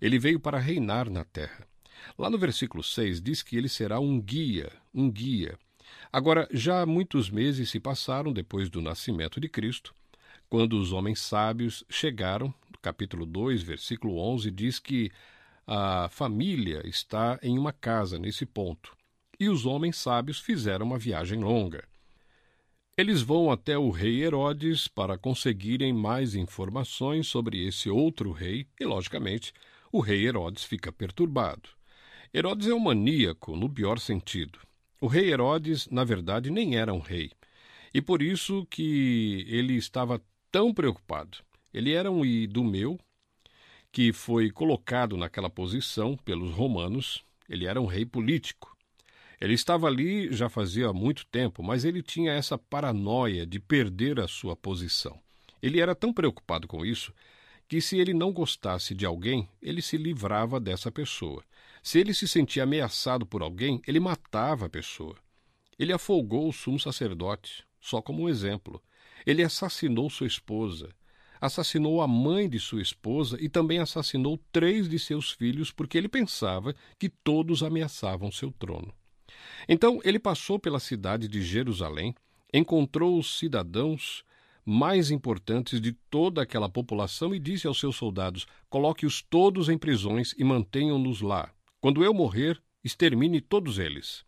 Ele 0.00 0.18
veio 0.18 0.40
para 0.40 0.58
reinar 0.58 1.10
na 1.10 1.24
terra. 1.24 1.66
Lá 2.18 2.30
no 2.30 2.38
versículo 2.38 2.82
6 2.82 3.20
diz 3.20 3.42
que 3.42 3.56
ele 3.56 3.68
será 3.68 4.00
um 4.00 4.20
guia, 4.20 4.72
um 4.94 5.10
guia. 5.10 5.58
Agora, 6.12 6.48
já 6.50 6.84
muitos 6.86 7.30
meses 7.30 7.70
se 7.70 7.78
passaram 7.78 8.32
depois 8.32 8.70
do 8.70 8.80
nascimento 8.80 9.38
de 9.40 9.48
Cristo, 9.48 9.94
quando 10.48 10.78
os 10.78 10.92
homens 10.92 11.20
sábios 11.20 11.84
chegaram, 11.90 12.54
capítulo 12.80 13.26
2, 13.26 13.62
versículo 13.62 14.16
11, 14.18 14.50
diz 14.50 14.78
que 14.78 15.10
a 15.66 16.08
família 16.10 16.86
está 16.86 17.38
em 17.42 17.58
uma 17.58 17.72
casa 17.72 18.18
nesse 18.18 18.46
ponto. 18.46 18.96
E 19.38 19.48
os 19.48 19.66
homens 19.66 19.96
sábios 19.96 20.38
fizeram 20.38 20.86
uma 20.86 20.98
viagem 20.98 21.40
longa. 21.40 21.86
Eles 22.96 23.20
vão 23.20 23.50
até 23.50 23.76
o 23.76 23.90
rei 23.90 24.22
Herodes 24.22 24.88
para 24.88 25.18
conseguirem 25.18 25.92
mais 25.92 26.34
informações 26.34 27.26
sobre 27.26 27.66
esse 27.66 27.90
outro 27.90 28.32
rei, 28.32 28.66
e, 28.80 28.84
logicamente, 28.84 29.52
o 29.92 30.00
rei 30.00 30.26
Herodes 30.26 30.64
fica 30.64 30.90
perturbado. 30.90 31.68
Herodes 32.32 32.68
é 32.68 32.74
um 32.74 32.78
maníaco, 32.78 33.56
no 33.56 33.68
pior 33.68 33.98
sentido. 33.98 34.58
O 35.00 35.08
rei 35.08 35.30
Herodes, 35.30 35.88
na 35.88 36.04
verdade, 36.04 36.50
nem 36.50 36.78
era 36.78 36.94
um 36.94 37.00
rei. 37.00 37.32
E 37.92 38.00
por 38.00 38.22
isso 38.22 38.66
que 38.70 39.44
ele 39.48 39.74
estava 39.74 40.22
tão 40.50 40.72
preocupado. 40.72 41.38
Ele 41.74 41.92
era 41.92 42.10
um 42.10 42.24
idumeu 42.24 42.98
que 43.90 44.12
foi 44.12 44.50
colocado 44.50 45.16
naquela 45.16 45.50
posição 45.50 46.16
pelos 46.16 46.52
romanos. 46.52 47.24
Ele 47.48 47.66
era 47.66 47.80
um 47.80 47.86
rei 47.86 48.04
político. 48.04 48.76
Ele 49.40 49.54
estava 49.54 49.86
ali 49.86 50.32
já 50.32 50.48
fazia 50.48 50.92
muito 50.92 51.26
tempo, 51.26 51.62
mas 51.62 51.84
ele 51.84 52.02
tinha 52.02 52.32
essa 52.32 52.56
paranoia 52.56 53.46
de 53.46 53.60
perder 53.60 54.18
a 54.18 54.28
sua 54.28 54.56
posição. 54.56 55.20
Ele 55.62 55.80
era 55.80 55.94
tão 55.94 56.12
preocupado 56.12 56.66
com 56.66 56.84
isso 56.84 57.12
que, 57.68 57.80
se 57.80 57.98
ele 57.98 58.14
não 58.14 58.32
gostasse 58.32 58.94
de 58.94 59.04
alguém, 59.04 59.48
ele 59.60 59.82
se 59.82 59.96
livrava 59.96 60.60
dessa 60.60 60.90
pessoa. 60.90 61.44
Se 61.82 61.98
ele 61.98 62.14
se 62.14 62.26
sentia 62.26 62.62
ameaçado 62.62 63.26
por 63.26 63.42
alguém, 63.42 63.80
ele 63.86 64.00
matava 64.00 64.66
a 64.66 64.70
pessoa. 64.70 65.16
Ele 65.78 65.92
afogou 65.92 66.48
o 66.48 66.52
sumo 66.52 66.80
sacerdote, 66.80 67.64
só 67.80 68.00
como 68.00 68.22
um 68.22 68.28
exemplo. 68.28 68.82
Ele 69.26 69.42
assassinou 69.42 70.08
sua 70.08 70.26
esposa 70.26 70.88
assassinou 71.40 72.00
a 72.00 72.08
mãe 72.08 72.48
de 72.48 72.58
sua 72.58 72.82
esposa 72.82 73.36
e 73.40 73.48
também 73.48 73.78
assassinou 73.78 74.38
três 74.50 74.88
de 74.88 74.98
seus 74.98 75.30
filhos 75.32 75.70
porque 75.70 75.96
ele 75.96 76.08
pensava 76.08 76.74
que 76.98 77.08
todos 77.08 77.62
ameaçavam 77.62 78.30
seu 78.32 78.52
trono. 78.52 78.92
Então 79.68 80.00
ele 80.04 80.18
passou 80.18 80.58
pela 80.58 80.80
cidade 80.80 81.28
de 81.28 81.42
Jerusalém, 81.42 82.14
encontrou 82.52 83.18
os 83.18 83.38
cidadãos 83.38 84.24
mais 84.64 85.10
importantes 85.12 85.80
de 85.80 85.92
toda 85.92 86.42
aquela 86.42 86.68
população 86.68 87.34
e 87.34 87.38
disse 87.38 87.66
aos 87.66 87.78
seus 87.78 87.96
soldados: 87.96 88.46
Coloque-os 88.68 89.22
todos 89.22 89.68
em 89.68 89.78
prisões 89.78 90.34
e 90.36 90.42
mantenham-nos 90.42 91.20
lá. 91.20 91.50
Quando 91.80 92.02
eu 92.02 92.12
morrer, 92.12 92.60
extermine 92.82 93.40
todos 93.40 93.78
eles. 93.78 94.24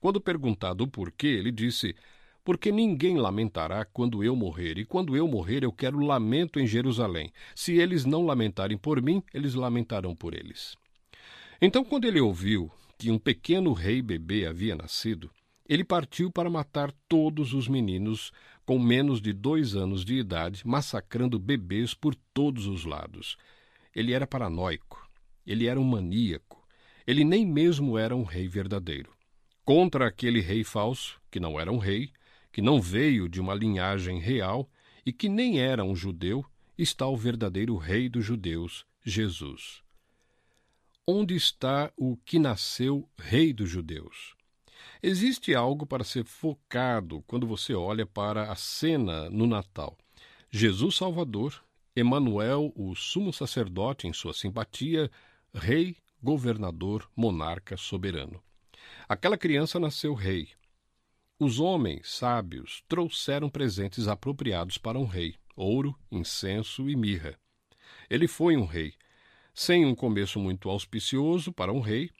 Quando 0.00 0.20
perguntado 0.20 0.84
o 0.84 0.88
porquê, 0.88 1.26
ele 1.26 1.50
disse: 1.50 1.96
porque 2.44 2.72
ninguém 2.72 3.16
lamentará 3.16 3.84
quando 3.84 4.24
eu 4.24 4.34
morrer, 4.34 4.78
e 4.78 4.84
quando 4.84 5.16
eu 5.16 5.28
morrer 5.28 5.62
eu 5.62 5.72
quero 5.72 6.00
lamento 6.00 6.58
em 6.58 6.66
Jerusalém. 6.66 7.32
Se 7.54 7.74
eles 7.74 8.04
não 8.04 8.24
lamentarem 8.24 8.76
por 8.76 9.00
mim, 9.00 9.22
eles 9.32 9.54
lamentarão 9.54 10.14
por 10.14 10.34
eles. 10.34 10.76
Então, 11.60 11.84
quando 11.84 12.06
ele 12.06 12.20
ouviu 12.20 12.70
que 12.98 13.10
um 13.10 13.18
pequeno 13.18 13.72
rei 13.72 14.02
bebê 14.02 14.46
havia 14.46 14.74
nascido, 14.74 15.30
ele 15.68 15.84
partiu 15.84 16.30
para 16.30 16.50
matar 16.50 16.92
todos 17.08 17.52
os 17.54 17.68
meninos 17.68 18.32
com 18.66 18.78
menos 18.78 19.20
de 19.20 19.32
dois 19.32 19.74
anos 19.74 20.04
de 20.04 20.14
idade, 20.14 20.66
massacrando 20.66 21.38
bebês 21.38 21.94
por 21.94 22.14
todos 22.34 22.66
os 22.66 22.84
lados. 22.84 23.36
Ele 23.94 24.12
era 24.12 24.26
paranoico, 24.26 25.08
ele 25.46 25.66
era 25.66 25.78
um 25.80 25.84
maníaco, 25.84 26.62
ele 27.06 27.24
nem 27.24 27.46
mesmo 27.46 27.96
era 27.96 28.14
um 28.14 28.22
rei 28.22 28.48
verdadeiro. 28.48 29.10
Contra 29.64 30.08
aquele 30.08 30.40
rei 30.40 30.64
falso, 30.64 31.20
que 31.30 31.38
não 31.38 31.58
era 31.58 31.70
um 31.70 31.78
rei, 31.78 32.10
que 32.52 32.60
não 32.60 32.80
veio 32.80 33.28
de 33.28 33.40
uma 33.40 33.54
linhagem 33.54 34.20
real 34.20 34.70
e 35.04 35.12
que 35.12 35.28
nem 35.28 35.58
era 35.58 35.82
um 35.82 35.96
judeu, 35.96 36.44
está 36.76 37.06
o 37.06 37.16
verdadeiro 37.16 37.76
Rei 37.76 38.08
dos 38.08 38.24
judeus, 38.24 38.84
Jesus. 39.02 39.82
Onde 41.06 41.34
está 41.34 41.92
o 41.96 42.16
que 42.16 42.38
nasceu 42.38 43.08
Rei 43.18 43.52
dos 43.52 43.68
judeus? 43.68 44.36
Existe 45.02 45.54
algo 45.54 45.84
para 45.84 46.04
ser 46.04 46.24
focado 46.24 47.24
quando 47.26 47.46
você 47.46 47.74
olha 47.74 48.06
para 48.06 48.52
a 48.52 48.54
cena 48.54 49.28
no 49.30 49.46
Natal. 49.46 49.96
Jesus 50.50 50.96
Salvador, 50.96 51.60
Emanuel, 51.96 52.72
o 52.76 52.94
sumo 52.94 53.32
sacerdote 53.32 54.06
em 54.06 54.12
sua 54.12 54.32
simpatia, 54.32 55.10
rei, 55.52 55.96
governador, 56.22 57.10
monarca, 57.16 57.76
soberano. 57.76 58.40
Aquela 59.08 59.36
criança 59.36 59.80
nasceu 59.80 60.14
rei, 60.14 60.50
os 61.42 61.58
homens 61.58 62.08
sábios 62.10 62.82
trouxeram 62.88 63.48
presentes 63.48 64.08
apropriados 64.08 64.78
para 64.78 64.98
um 64.98 65.04
rei: 65.04 65.34
ouro, 65.56 65.94
incenso 66.10 66.88
e 66.88 66.96
mirra. 66.96 67.38
Ele 68.08 68.28
foi 68.28 68.56
um 68.56 68.64
rei, 68.64 68.94
sem 69.54 69.84
um 69.84 69.94
começo 69.94 70.38
muito 70.38 70.70
auspicioso 70.70 71.52
para 71.52 71.72
um 71.72 71.80
rei, 71.80 72.10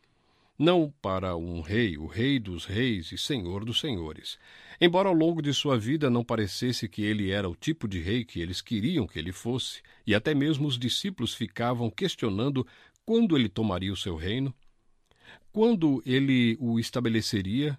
não 0.59 0.93
para 1.03 1.37
um 1.37 1.61
rei, 1.61 1.97
o 1.97 2.07
rei 2.07 2.39
dos 2.39 2.65
reis 2.65 3.11
e 3.13 3.19
senhor 3.19 3.65
dos 3.65 3.81
senhores. 3.81 4.39
Embora 4.81 5.09
ao 5.09 5.15
longo 5.15 5.41
de 5.41 5.53
sua 5.53 5.79
vida 5.79 6.11
não 6.11 6.25
parecesse 6.25 6.89
que 6.89 7.03
ele 7.03 7.31
era 7.31 7.49
o 7.49 7.57
tipo 7.57 7.89
de 7.89 8.01
rei 8.01 8.25
que 8.25 8.41
eles 8.41 8.61
queriam 8.61 9.07
que 9.07 9.19
ele 9.19 9.33
fosse, 9.33 9.83
e 10.07 10.15
até 10.15 10.35
mesmo 10.35 10.67
os 10.67 10.79
discípulos 10.79 11.35
ficavam 11.35 11.91
questionando 11.91 12.67
quando 13.05 13.37
ele 13.37 13.49
tomaria 13.49 13.93
o 13.93 13.97
seu 13.97 14.17
reino, 14.17 14.55
quando 15.53 16.03
ele 16.07 16.57
o 16.61 16.79
estabeleceria 16.79 17.79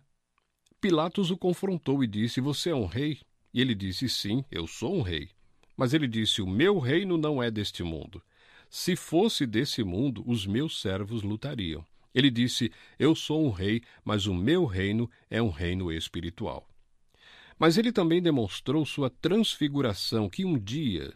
Pilatos 0.84 1.32
o 1.32 1.38
confrontou 1.38 2.04
e 2.04 2.08
disse: 2.08 2.42
Você 2.42 2.72
é 2.72 2.76
um 2.76 2.86
rei? 2.86 3.22
E 3.54 3.62
ele 3.62 3.74
disse: 3.74 4.10
Sim, 4.10 4.44
eu 4.52 4.68
sou 4.68 4.94
um 4.94 5.02
rei. 5.02 5.30
Mas 5.78 5.94
ele 5.94 6.10
disse: 6.10 6.42
O 6.42 6.46
meu 6.46 6.78
reino 6.78 7.18
não 7.18 7.42
é 7.42 7.50
deste 7.50 7.84
mundo. 7.84 8.22
Se 8.70 8.94
fosse 8.94 9.46
desse 9.46 9.82
mundo, 9.82 10.22
os 10.28 10.46
meus 10.46 10.82
servos 10.82 11.24
lutariam. 11.24 11.86
Ele 12.14 12.30
disse: 12.30 12.70
Eu 13.00 13.16
sou 13.16 13.46
um 13.46 13.50
rei, 13.50 13.82
mas 14.04 14.26
o 14.26 14.34
meu 14.34 14.66
reino 14.66 15.10
é 15.30 15.42
um 15.42 15.50
reino 15.52 15.90
espiritual. 15.90 16.68
Mas 17.58 17.78
ele 17.78 17.94
também 17.94 18.22
demonstrou 18.22 18.86
sua 18.86 19.10
transfiguração, 19.10 20.30
que 20.30 20.44
um 20.44 20.60
dia, 20.60 21.14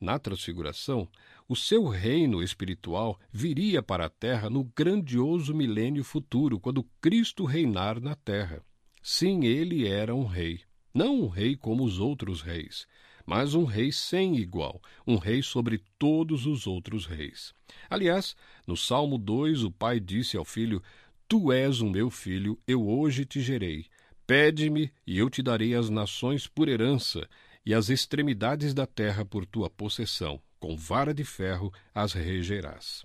na 0.00 0.18
transfiguração, 0.18 1.06
o 1.46 1.54
seu 1.54 1.86
reino 1.88 2.42
espiritual 2.42 3.20
viria 3.30 3.82
para 3.82 4.06
a 4.06 4.10
terra 4.10 4.48
no 4.48 4.64
grandioso 4.64 5.54
milênio 5.54 6.02
futuro, 6.02 6.58
quando 6.58 6.88
Cristo 7.02 7.44
reinar 7.44 8.00
na 8.00 8.14
terra. 8.14 8.64
Sim, 9.06 9.44
ele 9.44 9.86
era 9.86 10.14
um 10.14 10.24
rei. 10.24 10.62
Não 10.94 11.24
um 11.24 11.28
rei 11.28 11.54
como 11.54 11.84
os 11.84 12.00
outros 12.00 12.40
reis, 12.40 12.86
mas 13.26 13.54
um 13.54 13.64
rei 13.64 13.92
sem 13.92 14.38
igual, 14.38 14.80
um 15.06 15.18
rei 15.18 15.42
sobre 15.42 15.82
todos 15.98 16.46
os 16.46 16.66
outros 16.66 17.04
reis. 17.04 17.52
Aliás, 17.90 18.34
no 18.66 18.78
Salmo 18.78 19.18
2, 19.18 19.62
o 19.62 19.70
pai 19.70 20.00
disse 20.00 20.38
ao 20.38 20.44
filho: 20.44 20.82
Tu 21.28 21.52
és 21.52 21.82
o 21.82 21.90
meu 21.90 22.08
filho, 22.08 22.58
eu 22.66 22.88
hoje 22.88 23.26
te 23.26 23.42
gerei. 23.42 23.84
Pede-me, 24.26 24.90
e 25.06 25.18
eu 25.18 25.28
te 25.28 25.42
darei 25.42 25.74
as 25.74 25.90
nações 25.90 26.46
por 26.46 26.66
herança, 26.66 27.28
e 27.62 27.74
as 27.74 27.90
extremidades 27.90 28.72
da 28.72 28.86
terra 28.86 29.22
por 29.22 29.44
tua 29.44 29.68
possessão. 29.68 30.40
Com 30.58 30.78
vara 30.78 31.12
de 31.12 31.24
ferro 31.24 31.70
as 31.94 32.14
regerás. 32.14 33.04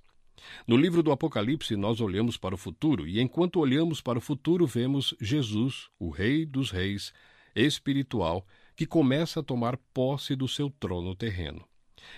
No 0.67 0.78
livro 0.78 1.02
do 1.02 1.12
Apocalipse, 1.12 1.75
nós 1.75 2.02
olhamos 2.02 2.38
para 2.38 2.56
o 2.56 2.58
futuro, 2.58 3.08
e 3.08 3.19
enquanto 3.19 3.60
olhamos 3.60 4.02
para 4.02 4.17
o 4.17 4.21
futuro, 4.21 4.65
vemos 4.65 5.15
Jesus, 5.19 5.89
o 5.99 6.10
Rei 6.10 6.45
dos 6.45 6.71
Reis, 6.71 7.13
espiritual, 7.56 8.45
que 8.75 8.86
começa 8.86 9.39
a 9.39 9.43
tomar 9.43 9.78
posse 9.93 10.36
do 10.36 10.47
seu 10.47 10.69
trono 10.69 11.15
terreno. 11.15 11.65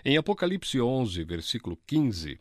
Em 0.05 0.17
Apocalipse 0.17 0.79
11, 0.79 1.23
versículo 1.23 1.77
15, 1.87 2.39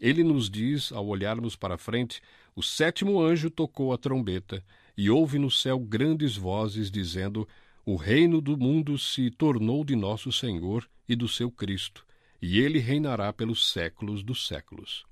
ele 0.00 0.24
nos 0.24 0.48
diz, 0.48 0.90
ao 0.92 1.06
olharmos 1.06 1.54
para 1.54 1.76
frente, 1.76 2.22
o 2.56 2.62
sétimo 2.62 3.20
anjo 3.20 3.50
tocou 3.50 3.92
a 3.92 3.98
trombeta, 3.98 4.64
e 4.96 5.10
houve 5.10 5.38
no 5.38 5.50
céu 5.50 5.78
grandes 5.78 6.36
vozes 6.36 6.90
dizendo: 6.90 7.46
O 7.84 7.96
reino 7.96 8.40
do 8.40 8.56
mundo 8.56 8.98
se 8.98 9.30
tornou 9.30 9.84
de 9.84 9.94
nosso 9.94 10.32
Senhor 10.32 10.88
e 11.06 11.14
do 11.14 11.28
seu 11.28 11.50
Cristo, 11.50 12.06
e 12.40 12.60
ele 12.60 12.78
reinará 12.78 13.32
pelos 13.32 13.70
séculos 13.70 14.22
dos 14.22 14.46
séculos. 14.46 15.09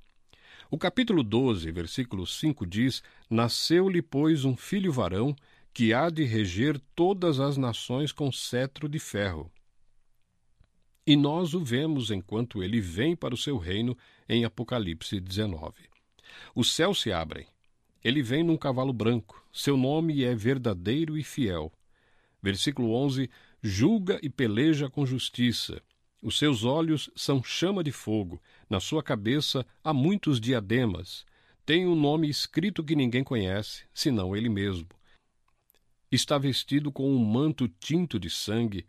O 0.71 0.77
capítulo 0.77 1.23
12, 1.23 1.71
versículo 1.71 2.27
5 2.27 2.67
diz: 2.67 3.03
Nasceu-lhe, 3.31 4.03
pois, 4.03 4.45
um 4.45 4.55
filho 4.55 4.93
varão, 4.93 5.35
que 5.73 5.95
há 5.95 6.11
de 6.11 6.25
reger 6.25 6.79
todas 6.95 7.41
as 7.41 7.57
nações 7.57 8.13
com 8.13 8.31
cetro 8.31 8.87
de 8.87 8.99
ferro. 8.99 9.51
E 11.07 11.17
nós 11.17 11.55
o 11.55 11.65
vemos 11.65 12.11
enquanto 12.11 12.63
ele 12.63 12.83
vem 12.83 13.17
para 13.17 13.33
o 13.33 13.39
seu 13.39 13.57
reino 13.57 13.97
em 14.29 14.45
Apocalipse 14.45 15.19
19. 15.19 15.89
Os 16.55 16.75
céus 16.75 17.01
se 17.01 17.11
abrem. 17.11 17.47
Ele 18.05 18.23
vem 18.23 18.45
num 18.45 18.59
cavalo 18.59 18.93
branco. 18.93 19.43
Seu 19.51 19.75
nome 19.75 20.23
é 20.23 20.35
verdadeiro 20.35 21.17
e 21.17 21.25
fiel. 21.25 21.73
Versículo 22.43 22.93
11: 22.93 23.31
Julga 23.63 24.21
e 24.23 24.29
peleja 24.29 24.91
com 24.91 25.07
justiça. 25.07 25.81
Os 26.21 26.37
seus 26.37 26.65
olhos 26.65 27.09
são 27.17 27.43
chama 27.43 27.83
de 27.83 27.93
fogo. 27.93 28.43
Na 28.69 28.81
sua 28.81 29.03
cabeça 29.03 29.65
há 29.83 29.95
muitos 29.95 30.41
diademas. 30.41 31.25
Tem 31.65 31.87
um 31.87 31.95
nome 31.95 32.29
escrito 32.29 32.85
que 32.85 32.95
ninguém 32.95 33.25
conhece, 33.25 33.85
senão 33.95 34.37
ele 34.37 34.49
mesmo. 34.49 34.89
Está 36.11 36.39
vestido 36.39 36.91
com 36.93 37.11
um 37.11 37.19
manto 37.19 37.69
tinto 37.69 38.19
de 38.19 38.31
sangue 38.31 38.87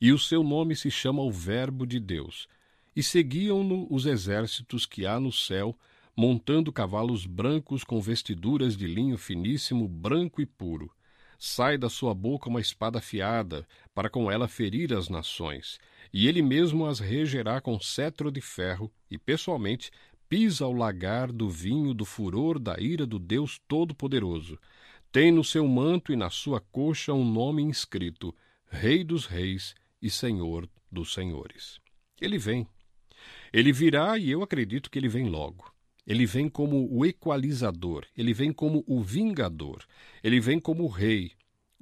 e 0.00 0.12
o 0.12 0.18
seu 0.18 0.42
nome 0.42 0.74
se 0.74 0.90
chama 0.90 1.22
o 1.22 1.30
Verbo 1.30 1.86
de 1.86 2.00
Deus. 2.00 2.48
E 2.94 3.02
seguiam-no 3.02 3.86
os 3.88 4.04
exércitos 4.04 4.84
que 4.84 5.06
há 5.06 5.20
no 5.20 5.32
céu, 5.32 5.78
montando 6.16 6.72
cavalos 6.72 7.24
brancos 7.24 7.84
com 7.84 8.00
vestiduras 8.00 8.76
de 8.76 8.86
linho 8.86 9.16
finíssimo, 9.16 9.86
branco 9.86 10.42
e 10.42 10.46
puro. 10.46 10.90
Sai 11.38 11.78
da 11.78 11.88
sua 11.88 12.14
boca 12.14 12.48
uma 12.48 12.60
espada 12.60 12.98
afiada, 12.98 13.66
para 13.94 14.10
com 14.10 14.30
ela 14.30 14.48
ferir 14.48 14.92
as 14.92 15.08
nações, 15.08 15.78
e 16.12 16.28
ele 16.28 16.42
mesmo 16.42 16.86
as 16.86 16.98
regerá 16.98 17.60
com 17.60 17.80
cetro 17.80 18.30
de 18.30 18.40
ferro, 18.40 18.92
e 19.10 19.16
pessoalmente 19.16 19.90
pisa 20.28 20.66
o 20.66 20.72
lagar 20.72 21.30
do 21.30 21.48
vinho 21.48 21.92
do 21.94 22.04
furor 22.04 22.58
da 22.58 22.78
ira 22.80 23.06
do 23.06 23.18
Deus 23.18 23.60
Todo-Poderoso. 23.68 24.58
Tem 25.10 25.30
no 25.30 25.44
seu 25.44 25.66
manto 25.68 26.12
e 26.12 26.16
na 26.16 26.30
sua 26.30 26.60
coxa 26.60 27.12
um 27.12 27.24
nome 27.24 27.62
inscrito: 27.62 28.34
Rei 28.66 29.04
dos 29.04 29.26
Reis 29.26 29.74
e 30.00 30.08
Senhor 30.08 30.68
dos 30.90 31.12
Senhores. 31.12 31.78
Ele 32.20 32.38
vem. 32.38 32.66
Ele 33.52 33.72
virá 33.72 34.16
e 34.16 34.30
eu 34.30 34.42
acredito 34.42 34.90
que 34.90 34.98
ele 34.98 35.08
vem 35.08 35.28
logo. 35.28 35.70
Ele 36.06 36.26
vem 36.26 36.48
como 36.48 36.88
o 36.90 37.06
equalizador, 37.06 38.06
ele 38.16 38.34
vem 38.34 38.52
como 38.52 38.82
o 38.88 39.00
vingador, 39.00 39.84
ele 40.22 40.40
vem 40.40 40.58
como 40.58 40.84
o 40.84 40.88
rei. 40.88 41.32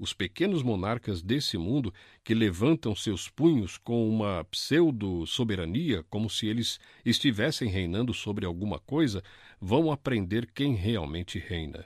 Os 0.00 0.14
pequenos 0.14 0.62
monarcas 0.62 1.20
desse 1.20 1.58
mundo 1.58 1.92
que 2.24 2.32
levantam 2.32 2.96
seus 2.96 3.28
punhos 3.28 3.76
com 3.76 4.08
uma 4.08 4.42
pseudo-soberania, 4.44 6.02
como 6.08 6.30
se 6.30 6.46
eles 6.46 6.80
estivessem 7.04 7.68
reinando 7.68 8.14
sobre 8.14 8.46
alguma 8.46 8.78
coisa, 8.78 9.22
vão 9.60 9.92
aprender 9.92 10.50
quem 10.54 10.74
realmente 10.74 11.38
reina. 11.38 11.84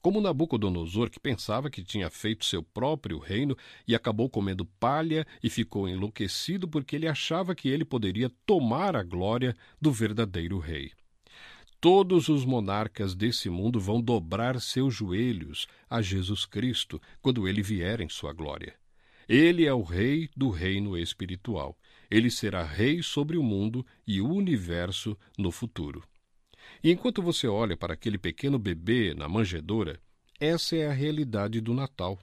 Como 0.00 0.20
Nabucodonosor, 0.20 1.08
que 1.08 1.20
pensava 1.20 1.70
que 1.70 1.84
tinha 1.84 2.10
feito 2.10 2.44
seu 2.44 2.64
próprio 2.64 3.20
reino 3.20 3.56
e 3.86 3.94
acabou 3.94 4.28
comendo 4.28 4.64
palha 4.64 5.24
e 5.40 5.48
ficou 5.48 5.88
enlouquecido 5.88 6.66
porque 6.66 6.96
ele 6.96 7.06
achava 7.06 7.54
que 7.54 7.68
ele 7.68 7.84
poderia 7.84 8.28
tomar 8.44 8.96
a 8.96 9.04
glória 9.04 9.54
do 9.80 9.92
verdadeiro 9.92 10.58
rei. 10.58 10.90
Todos 11.82 12.28
os 12.28 12.44
monarcas 12.44 13.12
desse 13.12 13.50
mundo 13.50 13.80
vão 13.80 14.00
dobrar 14.00 14.60
seus 14.60 14.94
joelhos 14.94 15.66
a 15.90 16.00
Jesus 16.00 16.46
Cristo 16.46 17.02
quando 17.20 17.48
ele 17.48 17.60
vier 17.60 18.00
em 18.00 18.08
sua 18.08 18.32
glória. 18.32 18.76
Ele 19.28 19.66
é 19.66 19.74
o 19.74 19.82
rei 19.82 20.30
do 20.36 20.48
reino 20.48 20.96
espiritual. 20.96 21.76
Ele 22.08 22.30
será 22.30 22.62
rei 22.62 23.02
sobre 23.02 23.36
o 23.36 23.42
mundo 23.42 23.84
e 24.06 24.20
o 24.20 24.32
universo 24.32 25.18
no 25.36 25.50
futuro. 25.50 26.04
E 26.84 26.92
enquanto 26.92 27.20
você 27.20 27.48
olha 27.48 27.76
para 27.76 27.94
aquele 27.94 28.16
pequeno 28.16 28.60
bebê 28.60 29.12
na 29.12 29.28
manjedoura, 29.28 30.00
essa 30.38 30.76
é 30.76 30.86
a 30.86 30.92
realidade 30.92 31.60
do 31.60 31.74
Natal. 31.74 32.16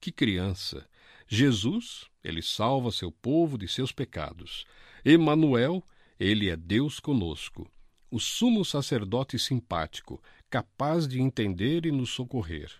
Que 0.00 0.10
criança! 0.10 0.84
Jesus, 1.28 2.06
ele 2.24 2.42
salva 2.42 2.90
seu 2.90 3.12
povo 3.12 3.56
de 3.56 3.68
seus 3.68 3.92
pecados. 3.92 4.66
Emanuel, 5.04 5.84
ele 6.18 6.50
é 6.50 6.56
Deus 6.56 6.98
conosco. 6.98 7.70
O 8.10 8.18
sumo 8.18 8.64
sacerdote 8.64 9.38
simpático, 9.38 10.22
capaz 10.48 11.06
de 11.06 11.20
entender 11.20 11.84
e 11.84 11.92
nos 11.92 12.10
socorrer. 12.10 12.72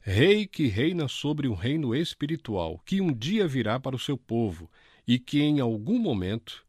Rei 0.00 0.46
que 0.46 0.68
reina 0.68 1.08
sobre 1.08 1.48
um 1.48 1.54
reino 1.54 1.92
espiritual, 1.92 2.80
que 2.86 3.00
um 3.00 3.12
dia 3.12 3.48
virá 3.48 3.80
para 3.80 3.96
o 3.96 3.98
seu 3.98 4.16
povo 4.16 4.70
e 5.04 5.18
que 5.18 5.42
em 5.42 5.58
algum 5.58 5.98
momento 5.98 6.64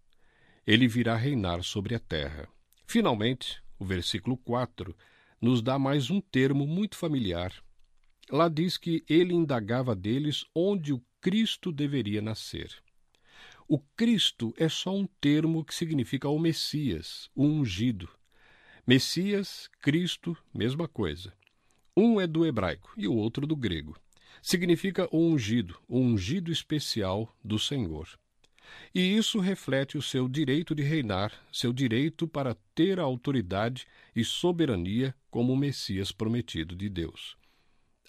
ele 0.65 0.87
virá 0.87 1.15
reinar 1.15 1.63
sobre 1.63 1.93
a 1.93 1.99
terra. 1.99 2.49
Finalmente, 2.87 3.61
o 3.77 3.85
versículo 3.85 4.37
4 4.37 4.95
nos 5.39 5.61
dá 5.61 5.77
mais 5.77 6.09
um 6.09 6.19
termo 6.19 6.65
muito 6.65 6.95
familiar. 6.95 7.53
Lá 8.29 8.49
diz 8.49 8.75
que 8.75 9.05
ele 9.07 9.35
indagava 9.35 9.95
deles 9.95 10.43
onde 10.55 10.91
o 10.91 11.01
Cristo 11.21 11.71
deveria 11.71 12.23
nascer. 12.23 12.75
O 13.69 13.79
Cristo 13.79 14.53
é 14.57 14.69
só 14.69 14.95
um 14.95 15.05
termo 15.19 15.65
que 15.65 15.75
significa 15.75 16.29
o 16.29 16.39
Messias, 16.39 17.29
o 17.35 17.43
ungido. 17.43 18.07
Messias, 18.87 19.69
Cristo, 19.81 20.37
mesma 20.53 20.87
coisa. 20.87 21.33
Um 21.95 22.21
é 22.21 22.25
do 22.25 22.45
hebraico 22.45 22.93
e 22.95 23.09
o 23.09 23.13
outro 23.13 23.45
do 23.45 23.57
grego. 23.57 23.99
Significa 24.41 25.09
o 25.11 25.19
ungido, 25.19 25.77
o 25.85 25.99
ungido 25.99 26.49
especial 26.49 27.35
do 27.43 27.59
Senhor. 27.59 28.07
E 28.95 29.01
isso 29.17 29.37
reflete 29.39 29.97
o 29.97 30.01
seu 30.01 30.29
direito 30.29 30.73
de 30.73 30.83
reinar, 30.83 31.33
seu 31.51 31.73
direito 31.73 32.25
para 32.25 32.55
ter 32.73 33.01
a 33.01 33.03
autoridade 33.03 33.85
e 34.15 34.23
soberania 34.23 35.13
como 35.29 35.51
o 35.51 35.57
Messias 35.57 36.09
prometido 36.09 36.73
de 36.73 36.87
Deus. 36.87 37.35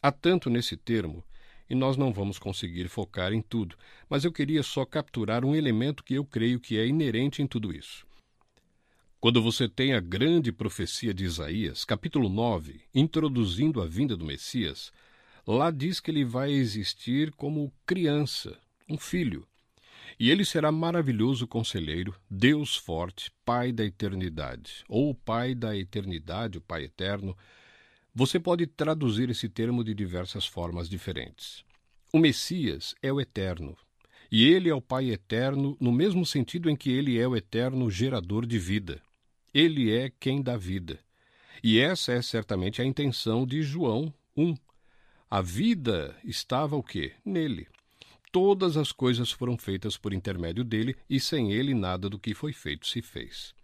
Há 0.01 0.13
tanto 0.13 0.49
nesse 0.49 0.77
termo, 0.77 1.25
e 1.69 1.75
nós 1.75 1.97
não 1.97 2.13
vamos 2.13 2.39
conseguir 2.39 2.89
focar 2.89 3.33
em 3.33 3.43
tudo, 3.43 3.77
mas 4.09 4.25
eu 4.25 4.33
queria 4.33 4.63
só 4.63 4.85
capturar 4.85 5.45
um 5.45 5.55
elemento 5.55 6.03
que 6.03 6.15
eu 6.15 6.25
creio 6.25 6.59
que 6.59 6.79
é 6.79 6.87
inerente 6.87 7.43
em 7.43 7.47
tudo 7.47 7.73
isso. 7.73 8.07
Quando 9.21 9.43
você 9.43 9.69
tem 9.69 9.95
a 9.95 10.01
grande 10.01 10.53
profecia 10.53 11.13
de 11.13 11.25
Isaías, 11.25 11.85
capítulo 11.85 12.29
9, 12.29 12.81
introduzindo 12.95 13.83
a 13.83 13.87
vinda 13.87 14.17
do 14.17 14.25
Messias, 14.25 14.93
lá 15.47 15.71
diz 15.71 15.99
que 15.99 16.11
ele 16.11 16.25
vai 16.25 16.53
existir 16.53 17.33
como 17.33 17.73
criança, 17.85 18.57
um 18.89 18.97
filho, 18.97 19.47
e 20.19 20.31
ele 20.31 20.45
será 20.45 20.73
maravilhoso 20.73 21.47
conselheiro, 21.47 22.15
Deus 22.29 22.77
forte, 22.77 23.31
Pai 23.45 23.73
da 23.73 23.85
eternidade, 23.85 24.85
ou 24.89 25.15
Pai 25.15 25.55
da 25.55 25.77
eternidade, 25.77 26.59
o 26.59 26.61
Pai 26.61 26.85
eterno. 26.85 27.37
Você 28.21 28.41
pode 28.41 28.67
traduzir 28.67 29.31
esse 29.31 29.49
termo 29.49 29.85
de 29.85 29.95
diversas 29.95 30.45
formas 30.45 30.89
diferentes. 30.89 31.65
O 32.13 32.19
Messias 32.19 32.93
é 33.01 33.13
o 33.13 33.21
eterno, 33.21 33.77
e 34.29 34.45
ele 34.45 34.69
é 34.69 34.75
o 34.75 34.83
Pai 34.83 35.11
eterno 35.11 35.77
no 35.81 35.93
mesmo 35.93 36.27
sentido 36.27 36.69
em 36.69 36.75
que 36.75 36.91
ele 36.91 37.17
é 37.17 37.29
o 37.29 37.37
eterno 37.37 37.89
gerador 37.89 38.45
de 38.45 38.59
vida. 38.59 39.01
Ele 39.55 39.97
é 39.97 40.11
quem 40.19 40.43
dá 40.43 40.57
vida. 40.57 40.99
E 41.63 41.79
essa 41.79 42.11
é 42.11 42.21
certamente 42.21 42.83
a 42.83 42.85
intenção 42.85 43.47
de 43.47 43.63
João 43.63 44.13
1. 44.37 44.57
A 45.31 45.41
vida 45.41 46.17
estava 46.25 46.75
o 46.75 46.83
quê? 46.83 47.13
Nele. 47.25 47.69
Todas 48.33 48.77
as 48.77 48.91
coisas 48.91 49.31
foram 49.31 49.57
feitas 49.57 49.97
por 49.97 50.13
intermédio 50.13 50.65
dele, 50.65 50.97
e 51.09 51.21
sem 51.21 51.53
ele 51.53 51.73
nada 51.73 52.11
do 52.11 52.19
que 52.19 52.35
foi 52.35 52.53
feito 52.53 52.85
se 52.89 53.01
fez. 53.01 53.55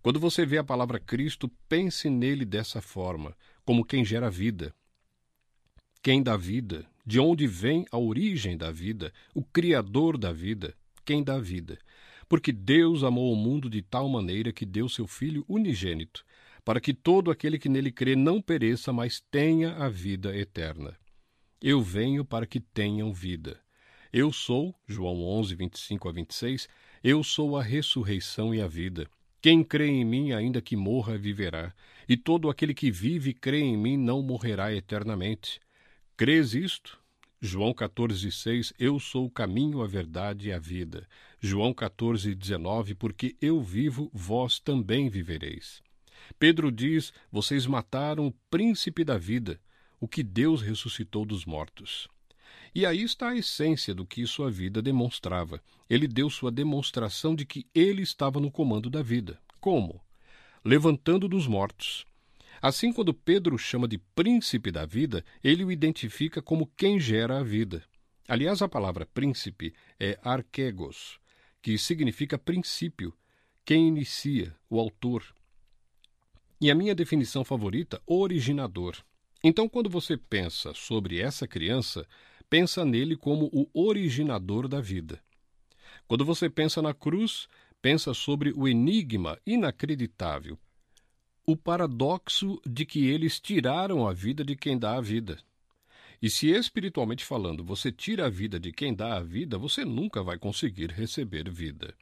Quando 0.00 0.18
você 0.18 0.46
vê 0.46 0.56
a 0.56 0.64
palavra 0.64 0.98
Cristo, 0.98 1.46
pense 1.68 2.08
nele 2.08 2.46
dessa 2.46 2.80
forma, 2.80 3.36
como 3.68 3.84
quem 3.84 4.02
gera 4.02 4.30
vida. 4.30 4.74
Quem 6.02 6.22
dá 6.22 6.38
vida, 6.38 6.86
de 7.04 7.20
onde 7.20 7.46
vem 7.46 7.84
a 7.92 7.98
origem 7.98 8.56
da 8.56 8.72
vida, 8.72 9.12
o 9.34 9.44
Criador 9.44 10.16
da 10.16 10.32
vida, 10.32 10.74
quem 11.04 11.22
dá 11.22 11.38
vida. 11.38 11.78
Porque 12.30 12.50
Deus 12.50 13.04
amou 13.04 13.30
o 13.30 13.36
mundo 13.36 13.68
de 13.68 13.82
tal 13.82 14.08
maneira 14.08 14.54
que 14.54 14.64
deu 14.64 14.88
seu 14.88 15.06
Filho 15.06 15.44
unigênito, 15.46 16.24
para 16.64 16.80
que 16.80 16.94
todo 16.94 17.30
aquele 17.30 17.58
que 17.58 17.68
nele 17.68 17.92
crê 17.92 18.16
não 18.16 18.40
pereça, 18.40 18.90
mas 18.90 19.20
tenha 19.30 19.74
a 19.74 19.90
vida 19.90 20.34
eterna. 20.34 20.96
Eu 21.60 21.82
venho 21.82 22.24
para 22.24 22.46
que 22.46 22.60
tenham 22.60 23.12
vida 23.12 23.60
eu 24.12 24.32
sou, 24.32 24.74
João 24.86 25.22
11, 25.22 25.54
25 25.54 26.08
a 26.08 26.12
26, 26.12 26.68
eu 27.04 27.22
sou 27.22 27.56
a 27.56 27.62
ressurreição 27.62 28.54
e 28.54 28.60
a 28.62 28.66
vida. 28.66 29.06
Quem 29.40 29.62
crê 29.62 29.86
em 29.86 30.04
mim, 30.04 30.32
ainda 30.32 30.60
que 30.60 30.76
morra, 30.76 31.16
viverá, 31.16 31.72
e 32.08 32.16
todo 32.16 32.50
aquele 32.50 32.74
que 32.74 32.90
vive 32.90 33.30
e 33.30 33.34
crê 33.34 33.60
em 33.60 33.76
mim 33.76 33.96
não 33.96 34.20
morrerá 34.20 34.74
eternamente. 34.74 35.60
Crês 36.16 36.54
isto? 36.54 36.98
João 37.40 37.72
14,6 37.72 38.74
Eu 38.80 38.98
sou 38.98 39.26
o 39.26 39.30
caminho, 39.30 39.80
a 39.80 39.86
verdade 39.86 40.48
e 40.48 40.52
a 40.52 40.58
vida. 40.58 41.06
João 41.40 41.72
14,19 41.72 42.96
Porque 42.96 43.36
eu 43.40 43.62
vivo, 43.62 44.10
vós 44.12 44.58
também 44.58 45.08
vivereis. 45.08 45.80
Pedro 46.36 46.72
diz: 46.72 47.12
Vocês 47.30 47.64
mataram 47.64 48.26
o 48.26 48.34
príncipe 48.50 49.04
da 49.04 49.16
vida, 49.16 49.60
o 50.00 50.08
que 50.08 50.24
Deus 50.24 50.62
ressuscitou 50.62 51.24
dos 51.24 51.44
mortos. 51.44 52.08
E 52.74 52.84
aí 52.84 53.02
está 53.02 53.30
a 53.30 53.36
essência 53.36 53.94
do 53.94 54.06
que 54.06 54.26
sua 54.26 54.50
vida 54.50 54.82
demonstrava. 54.82 55.62
Ele 55.88 56.06
deu 56.06 56.28
sua 56.28 56.50
demonstração 56.50 57.34
de 57.34 57.44
que 57.44 57.66
ele 57.74 58.02
estava 58.02 58.38
no 58.40 58.50
comando 58.50 58.90
da 58.90 59.02
vida. 59.02 59.40
Como? 59.60 60.00
Levantando 60.64 61.28
dos 61.28 61.46
mortos. 61.46 62.06
Assim, 62.60 62.92
quando 62.92 63.14
Pedro 63.14 63.54
o 63.54 63.58
chama 63.58 63.86
de 63.86 63.98
príncipe 63.98 64.70
da 64.70 64.84
vida, 64.84 65.24
ele 65.42 65.64
o 65.64 65.70
identifica 65.70 66.42
como 66.42 66.70
quem 66.76 66.98
gera 66.98 67.38
a 67.38 67.42
vida. 67.42 67.84
Aliás, 68.26 68.60
a 68.60 68.68
palavra 68.68 69.06
príncipe 69.06 69.72
é 69.98 70.18
arquegos, 70.22 71.18
que 71.62 71.78
significa 71.78 72.36
princípio, 72.36 73.14
quem 73.64 73.88
inicia, 73.88 74.54
o 74.68 74.78
autor. 74.78 75.24
E 76.60 76.70
a 76.70 76.74
minha 76.74 76.94
definição 76.94 77.44
favorita, 77.44 78.02
originador. 78.06 78.96
Então, 79.42 79.68
quando 79.68 79.88
você 79.88 80.16
pensa 80.16 80.74
sobre 80.74 81.20
essa 81.20 81.46
criança, 81.46 82.06
pensa 82.48 82.84
nele 82.84 83.16
como 83.16 83.50
o 83.52 83.68
originador 83.74 84.68
da 84.68 84.80
vida. 84.80 85.22
Quando 86.06 86.24
você 86.24 86.48
pensa 86.48 86.80
na 86.80 86.94
cruz, 86.94 87.48
pensa 87.80 88.14
sobre 88.14 88.52
o 88.56 88.66
enigma 88.66 89.38
inacreditável, 89.46 90.58
o 91.46 91.56
paradoxo 91.56 92.60
de 92.66 92.84
que 92.84 93.06
eles 93.06 93.40
tiraram 93.40 94.06
a 94.06 94.12
vida 94.12 94.44
de 94.44 94.56
quem 94.56 94.78
dá 94.78 94.96
a 94.96 95.00
vida. 95.00 95.38
E 96.20 96.28
se 96.28 96.48
espiritualmente 96.48 97.24
falando 97.24 97.64
você 97.64 97.92
tira 97.92 98.26
a 98.26 98.30
vida 98.30 98.58
de 98.58 98.72
quem 98.72 98.94
dá 98.94 99.16
a 99.16 99.20
vida, 99.20 99.56
você 99.56 99.84
nunca 99.84 100.22
vai 100.22 100.38
conseguir 100.38 100.90
receber 100.90 101.48
vida. 101.50 101.94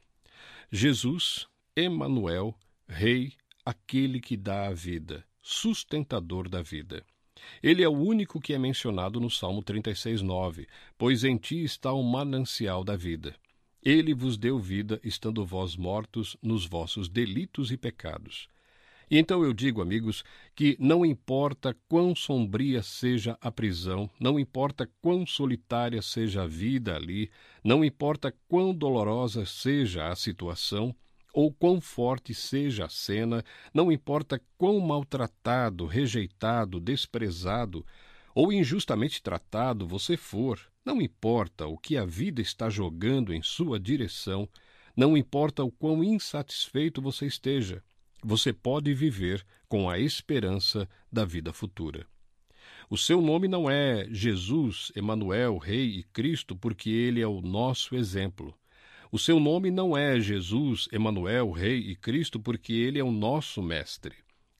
Jesus, 0.71 1.47
Emanuel, 1.75 2.57
Rei, 2.87 3.33
aquele 3.63 4.19
que 4.19 4.35
dá 4.35 4.67
a 4.67 4.73
vida, 4.73 5.23
sustentador 5.41 6.49
da 6.49 6.61
vida. 6.61 7.05
Ele 7.61 7.83
é 7.83 7.89
o 7.89 7.97
único 7.97 8.39
que 8.39 8.53
é 8.53 8.57
mencionado 8.57 9.19
no 9.19 9.29
Salmo 9.29 9.61
36:9, 9.61 10.67
pois 10.97 11.23
em 11.23 11.37
ti 11.37 11.63
está 11.63 11.91
o 11.91 12.03
manancial 12.03 12.83
da 12.83 12.95
vida. 12.95 13.35
Ele 13.81 14.13
vos 14.13 14.37
deu 14.37 14.59
vida, 14.59 14.99
estando 15.03 15.45
vós 15.45 15.75
mortos 15.75 16.35
nos 16.41 16.65
vossos 16.65 17.07
delitos 17.07 17.71
e 17.71 17.77
pecados. 17.77 18.49
E 19.09 19.17
então 19.17 19.43
eu 19.43 19.53
digo, 19.53 19.81
amigos, 19.81 20.23
que 20.53 20.75
não 20.79 21.05
importa 21.05 21.73
quão 21.87 22.13
sombria 22.13 22.83
seja 22.83 23.37
a 23.39 23.49
prisão, 23.49 24.09
não 24.19 24.37
importa 24.37 24.89
quão 25.01 25.25
solitária 25.25 26.01
seja 26.01 26.43
a 26.43 26.47
vida 26.47 26.93
ali, 26.93 27.31
não 27.63 27.85
importa 27.85 28.35
quão 28.49 28.73
dolorosa 28.73 29.45
seja 29.45 30.09
a 30.09 30.15
situação, 30.15 30.93
ou 31.33 31.53
quão 31.53 31.79
forte 31.79 32.33
seja 32.33 32.85
a 32.85 32.89
cena, 32.89 33.43
não 33.73 33.91
importa 33.91 34.41
quão 34.57 34.79
maltratado, 34.79 35.85
rejeitado, 35.85 36.79
desprezado 36.79 37.85
ou 38.33 38.51
injustamente 38.51 39.21
tratado 39.21 39.87
você 39.87 40.15
for, 40.15 40.59
não 40.85 41.01
importa 41.01 41.67
o 41.67 41.77
que 41.77 41.97
a 41.97 42.05
vida 42.05 42.41
está 42.41 42.69
jogando 42.69 43.33
em 43.33 43.41
sua 43.41 43.79
direção, 43.79 44.47
não 44.95 45.17
importa 45.17 45.63
o 45.63 45.71
quão 45.71 46.03
insatisfeito 46.03 47.01
você 47.01 47.25
esteja, 47.25 47.83
você 48.23 48.51
pode 48.51 48.93
viver 48.93 49.45
com 49.67 49.89
a 49.89 49.99
esperança 49.99 50.87
da 51.11 51.25
vida 51.25 51.51
futura. 51.51 52.07
O 52.89 52.97
seu 52.97 53.21
nome 53.21 53.47
não 53.47 53.69
é 53.69 54.07
Jesus, 54.09 54.91
Emanuel, 54.95 55.57
Rei 55.57 55.99
e 55.99 56.03
Cristo, 56.03 56.55
porque 56.55 56.89
ele 56.89 57.21
é 57.21 57.27
o 57.27 57.41
nosso 57.41 57.95
exemplo. 57.95 58.57
O 59.09 59.17
seu 59.17 59.39
nome 59.39 59.71
não 59.71 59.95
é 59.95 60.19
Jesus, 60.19 60.89
Emanuel, 60.91 61.51
Rei 61.51 61.79
e 61.79 61.95
Cristo, 61.95 62.39
porque 62.39 62.73
ele 62.73 62.99
é 62.99 63.03
o 63.03 63.11
nosso 63.11 63.63
mestre. 63.63 64.15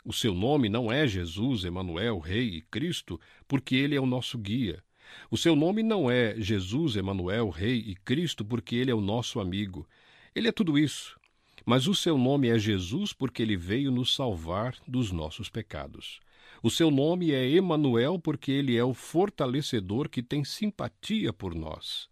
O 0.06 0.14
seu 0.14 0.34
nome 0.34 0.70
não 0.70 0.90
é 0.90 1.06
Jesus, 1.06 1.66
Emanuel, 1.66 2.18
Rei 2.20 2.48
e 2.48 2.62
Cristo, 2.62 3.20
porque 3.46 3.76
ele 3.76 3.96
é 3.96 4.00
o 4.00 4.06
nosso 4.06 4.38
guia. 4.38 4.82
O 5.30 5.38
seu 5.38 5.54
nome 5.54 5.84
não 5.84 6.10
é 6.10 6.34
Jesus, 6.40 6.96
Emanuel, 6.96 7.50
Rei 7.50 7.78
e 7.78 7.96
Cristo, 7.96 8.46
porque 8.46 8.78
ele 8.78 8.90
é 8.90 8.96
o 8.96 9.02
nosso 9.02 9.42
amigo. 9.42 9.86
Ele 10.34 10.48
é 10.48 10.52
tudo 10.52 10.78
isso. 10.78 11.20
Mas 11.66 11.86
o 11.86 11.94
seu 11.94 12.18
nome 12.18 12.48
é 12.48 12.58
Jesus 12.58 13.12
porque 13.12 13.42
ele 13.42 13.58
veio 13.58 13.92
nos 13.92 14.16
salvar 14.16 14.78
dos 14.88 15.12
nossos 15.12 15.50
pecados. 15.50 16.22
O 16.64 16.72
seu 16.72 16.90
nome 16.90 17.34
é 17.34 17.50
Emanuel 17.50 18.18
porque 18.18 18.52
ele 18.52 18.78
é 18.78 18.84
o 18.86 18.94
fortalecedor 18.94 20.08
que 20.08 20.24
tem 20.24 20.46
simpatia 20.46 21.34
por 21.34 21.54
nós. 21.54 22.08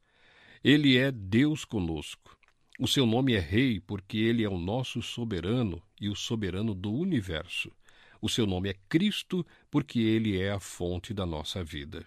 Ele 0.68 0.97
é 0.97 1.11
Deus 1.11 1.63
conosco. 1.63 2.36
O 2.80 2.88
seu 2.88 3.05
nome 3.05 3.36
é 3.36 3.39
Rei 3.39 3.80
porque 3.80 4.18
ele 4.18 4.43
é 4.43 4.49
o 4.49 4.57
nosso 4.57 4.99
soberano 4.99 5.80
e 6.01 6.09
o 6.09 6.16
soberano 6.16 6.74
do 6.74 6.91
universo. 6.91 7.72
O 8.20 8.28
seu 8.28 8.47
nome 8.47 8.70
é 8.70 8.76
Cristo 8.89 9.45
porque 9.70 9.99
ele 9.99 10.41
é 10.41 10.49
a 10.49 10.59
fonte 10.59 11.13
da 11.13 11.24
nossa 11.24 11.63
vida. 11.63 12.03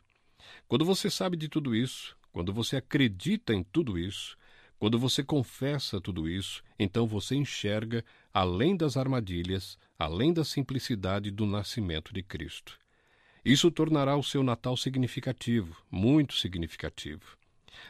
Quando 0.67 0.85
você 0.85 1.09
sabe 1.09 1.37
de 1.37 1.49
tudo 1.49 1.73
isso, 1.73 2.17
quando 2.33 2.53
você 2.53 2.75
acredita 2.75 3.55
em 3.55 3.63
tudo 3.63 3.97
isso, 3.97 4.37
quando 4.77 4.99
você 4.99 5.23
confessa 5.23 6.01
tudo 6.01 6.29
isso, 6.29 6.61
então 6.77 7.07
você 7.07 7.37
enxerga 7.37 8.05
além 8.35 8.77
das 8.77 8.97
armadilhas, 8.97 9.79
além 9.97 10.33
da 10.33 10.43
simplicidade 10.43 11.31
do 11.31 11.47
nascimento 11.47 12.13
de 12.13 12.25
Cristo. 12.25 12.77
Isso 13.45 13.71
tornará 13.71 14.17
o 14.17 14.25
seu 14.25 14.43
Natal 14.43 14.77
significativo, 14.77 15.81
muito 15.89 16.35
significativo. 16.35 17.38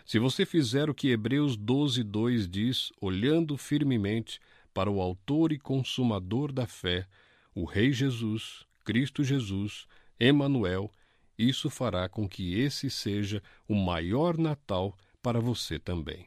Se 0.08 0.18
você 0.18 0.46
fizer 0.46 0.88
o 0.88 0.94
que 0.94 1.08
Hebreus 1.10 1.54
12, 1.54 2.02
2 2.02 2.48
diz, 2.48 2.90
olhando 2.98 3.58
firmemente 3.58 4.40
para 4.72 4.90
o 4.90 5.02
Autor 5.02 5.52
e 5.52 5.58
Consumador 5.58 6.50
da 6.50 6.66
fé, 6.66 7.06
o 7.54 7.66
Rei 7.66 7.92
Jesus, 7.92 8.64
Cristo 8.86 9.22
Jesus, 9.22 9.86
Emanuel, 10.18 10.90
isso 11.36 11.68
fará 11.68 12.08
com 12.08 12.26
que 12.26 12.58
esse 12.58 12.88
seja 12.88 13.42
o 13.68 13.74
maior 13.74 14.38
Natal 14.38 14.96
para 15.22 15.40
você 15.42 15.78
também. 15.78 16.26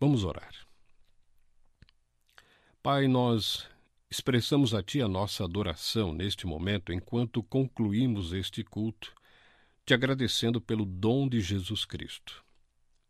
Vamos 0.00 0.24
orar. 0.24 0.54
Pai, 2.82 3.08
nós 3.08 3.68
expressamos 4.10 4.72
a 4.72 4.82
Ti 4.82 5.02
a 5.02 5.06
nossa 5.06 5.44
adoração 5.44 6.14
neste 6.14 6.46
momento 6.46 6.90
enquanto 6.94 7.42
concluímos 7.42 8.32
este 8.32 8.64
culto, 8.64 9.12
te 9.84 9.92
agradecendo 9.92 10.62
pelo 10.62 10.86
dom 10.86 11.28
de 11.28 11.42
Jesus 11.42 11.84
Cristo. 11.84 12.42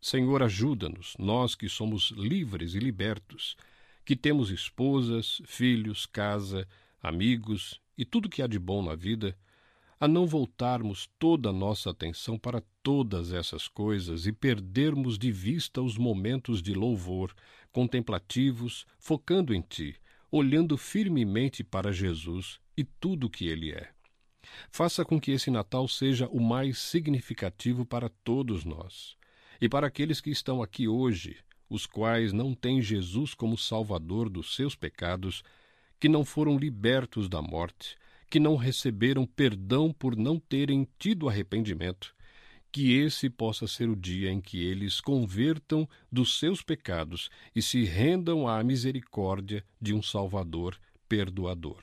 Senhor, 0.03 0.43
ajuda-nos, 0.43 1.15
nós 1.17 1.55
que 1.55 1.69
somos 1.69 2.11
livres 2.11 2.75
e 2.75 2.79
libertos, 2.79 3.55
que 4.03 4.17
temos 4.17 4.51
esposas, 4.51 5.41
filhos, 5.45 6.05
casa, 6.05 6.67
amigos 7.01 7.79
e 7.97 8.03
tudo 8.03 8.27
que 8.27 8.41
há 8.41 8.47
de 8.47 8.59
bom 8.59 8.83
na 8.83 8.95
vida 8.95 9.33
a 9.97 10.05
não 10.05 10.27
voltarmos 10.27 11.09
toda 11.17 11.51
a 11.51 11.53
nossa 11.53 11.91
atenção 11.91 12.37
para 12.37 12.61
todas 12.83 13.31
essas 13.31 13.69
coisas 13.69 14.25
e 14.25 14.33
perdermos 14.33 15.17
de 15.17 15.31
vista 15.31 15.81
os 15.81 15.97
momentos 15.97 16.61
de 16.61 16.73
louvor, 16.73 17.33
contemplativos, 17.71 18.85
focando 18.99 19.53
em 19.53 19.61
Ti, 19.61 19.95
olhando 20.29 20.77
firmemente 20.77 21.63
para 21.63 21.93
Jesus 21.93 22.59
e 22.75 22.83
tudo 22.83 23.27
o 23.27 23.29
que 23.29 23.47
Ele 23.47 23.71
é. 23.71 23.89
Faça 24.69 25.05
com 25.05 25.17
que 25.17 25.31
esse 25.31 25.49
Natal 25.49 25.87
seja 25.87 26.27
o 26.27 26.41
mais 26.41 26.77
significativo 26.77 27.85
para 27.85 28.09
todos 28.09 28.65
nós. 28.65 29.15
E 29.63 29.69
para 29.69 29.87
aqueles 29.87 30.19
que 30.19 30.29
estão 30.29 30.61
aqui 30.61 30.89
hoje, 30.89 31.37
os 31.69 31.85
quais 31.85 32.33
não 32.33 32.53
têm 32.53 32.81
Jesus 32.81 33.33
como 33.33 33.57
Salvador 33.57 34.27
dos 34.27 34.57
seus 34.57 34.75
pecados, 34.75 35.41
que 35.97 36.09
não 36.09 36.25
foram 36.25 36.57
libertos 36.57 37.29
da 37.29 37.41
morte, 37.41 37.95
que 38.29 38.41
não 38.41 38.57
receberam 38.57 39.25
perdão 39.25 39.93
por 39.93 40.17
não 40.17 40.37
terem 40.37 40.85
tido 40.99 41.29
arrependimento, 41.29 42.13
que 42.73 42.91
esse 42.91 43.29
possa 43.29 43.65
ser 43.65 43.87
o 43.87 43.95
dia 43.95 44.29
em 44.29 44.41
que 44.41 44.61
eles 44.61 44.99
convertam 44.99 45.87
dos 46.11 46.37
seus 46.39 46.61
pecados 46.61 47.29
e 47.55 47.61
se 47.61 47.85
rendam 47.85 48.45
à 48.45 48.61
misericórdia 48.65 49.63
de 49.81 49.93
um 49.93 50.03
Salvador 50.03 50.77
perdoador. 51.07 51.81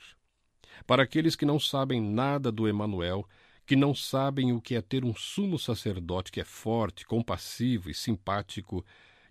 Para 0.85 1.01
aqueles 1.01 1.35
que 1.35 1.45
não 1.45 1.59
sabem 1.59 1.99
nada 1.99 2.51
do 2.51 2.67
Emanuel, 2.67 3.27
que 3.71 3.75
não 3.77 3.95
sabem 3.95 4.51
o 4.51 4.59
que 4.59 4.75
é 4.75 4.81
ter 4.81 5.05
um 5.05 5.15
sumo 5.15 5.57
sacerdote 5.57 6.29
que 6.29 6.41
é 6.41 6.43
forte, 6.43 7.05
compassivo 7.05 7.89
e 7.89 7.93
simpático, 7.93 8.85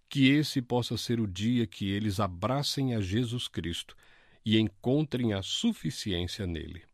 que 0.09 0.31
esse 0.31 0.63
possa 0.63 0.97
ser 0.97 1.21
o 1.21 1.27
dia 1.27 1.67
que 1.67 1.91
eles 1.91 2.19
abracem 2.19 2.95
a 2.95 3.03
Jesus 3.03 3.49
Cristo 3.49 3.95
e 4.43 4.59
encontrem 4.59 5.35
a 5.35 5.43
suficiência 5.43 6.47
nele 6.47 6.85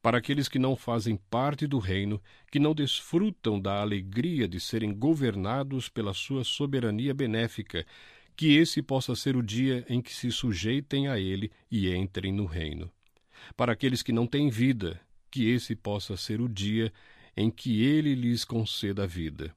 para 0.00 0.18
aqueles 0.18 0.48
que 0.48 0.60
não 0.60 0.76
fazem 0.76 1.16
parte 1.28 1.66
do 1.66 1.80
reino, 1.80 2.22
que 2.48 2.60
não 2.60 2.72
desfrutam 2.72 3.60
da 3.60 3.80
alegria 3.80 4.46
de 4.46 4.60
serem 4.60 4.94
governados 4.94 5.88
pela 5.88 6.14
sua 6.14 6.44
soberania 6.44 7.12
benéfica, 7.12 7.84
que 8.36 8.54
esse 8.56 8.80
possa 8.80 9.16
ser 9.16 9.36
o 9.36 9.42
dia 9.42 9.84
em 9.88 10.00
que 10.00 10.14
se 10.14 10.30
sujeitem 10.30 11.08
a 11.08 11.18
Ele 11.18 11.50
e 11.68 11.92
entrem 11.92 12.32
no 12.32 12.46
reino. 12.46 12.88
Para 13.56 13.72
aqueles 13.72 14.00
que 14.00 14.12
não 14.12 14.28
têm 14.28 14.48
vida, 14.48 15.00
que 15.30 15.48
esse 15.50 15.74
possa 15.74 16.16
ser 16.16 16.40
o 16.40 16.48
dia 16.48 16.92
em 17.36 17.50
que 17.50 17.82
Ele 17.82 18.14
lhes 18.14 18.44
conceda 18.44 19.04
a 19.04 19.06
vida. 19.06 19.54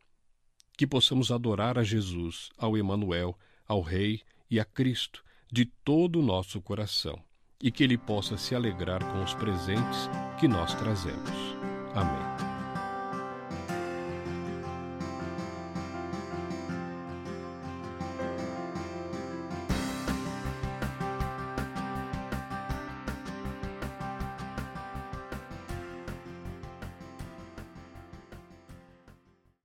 Que 0.77 0.85
possamos 0.85 1.31
adorar 1.31 1.77
a 1.77 1.83
Jesus, 1.83 2.49
ao 2.57 2.77
Emanuel, 2.77 3.37
ao 3.67 3.81
Rei 3.81 4.21
e 4.49 4.59
a 4.59 4.65
Cristo 4.65 5.23
de 5.51 5.65
todo 5.65 6.19
o 6.19 6.23
nosso 6.23 6.61
coração, 6.61 7.21
e 7.61 7.71
que 7.71 7.83
Ele 7.83 7.97
possa 7.97 8.37
se 8.37 8.55
alegrar 8.55 9.03
com 9.11 9.23
os 9.23 9.33
presentes 9.33 10.09
que 10.39 10.47
nós 10.47 10.73
trazemos. 10.75 11.31
Amém. 11.93 12.30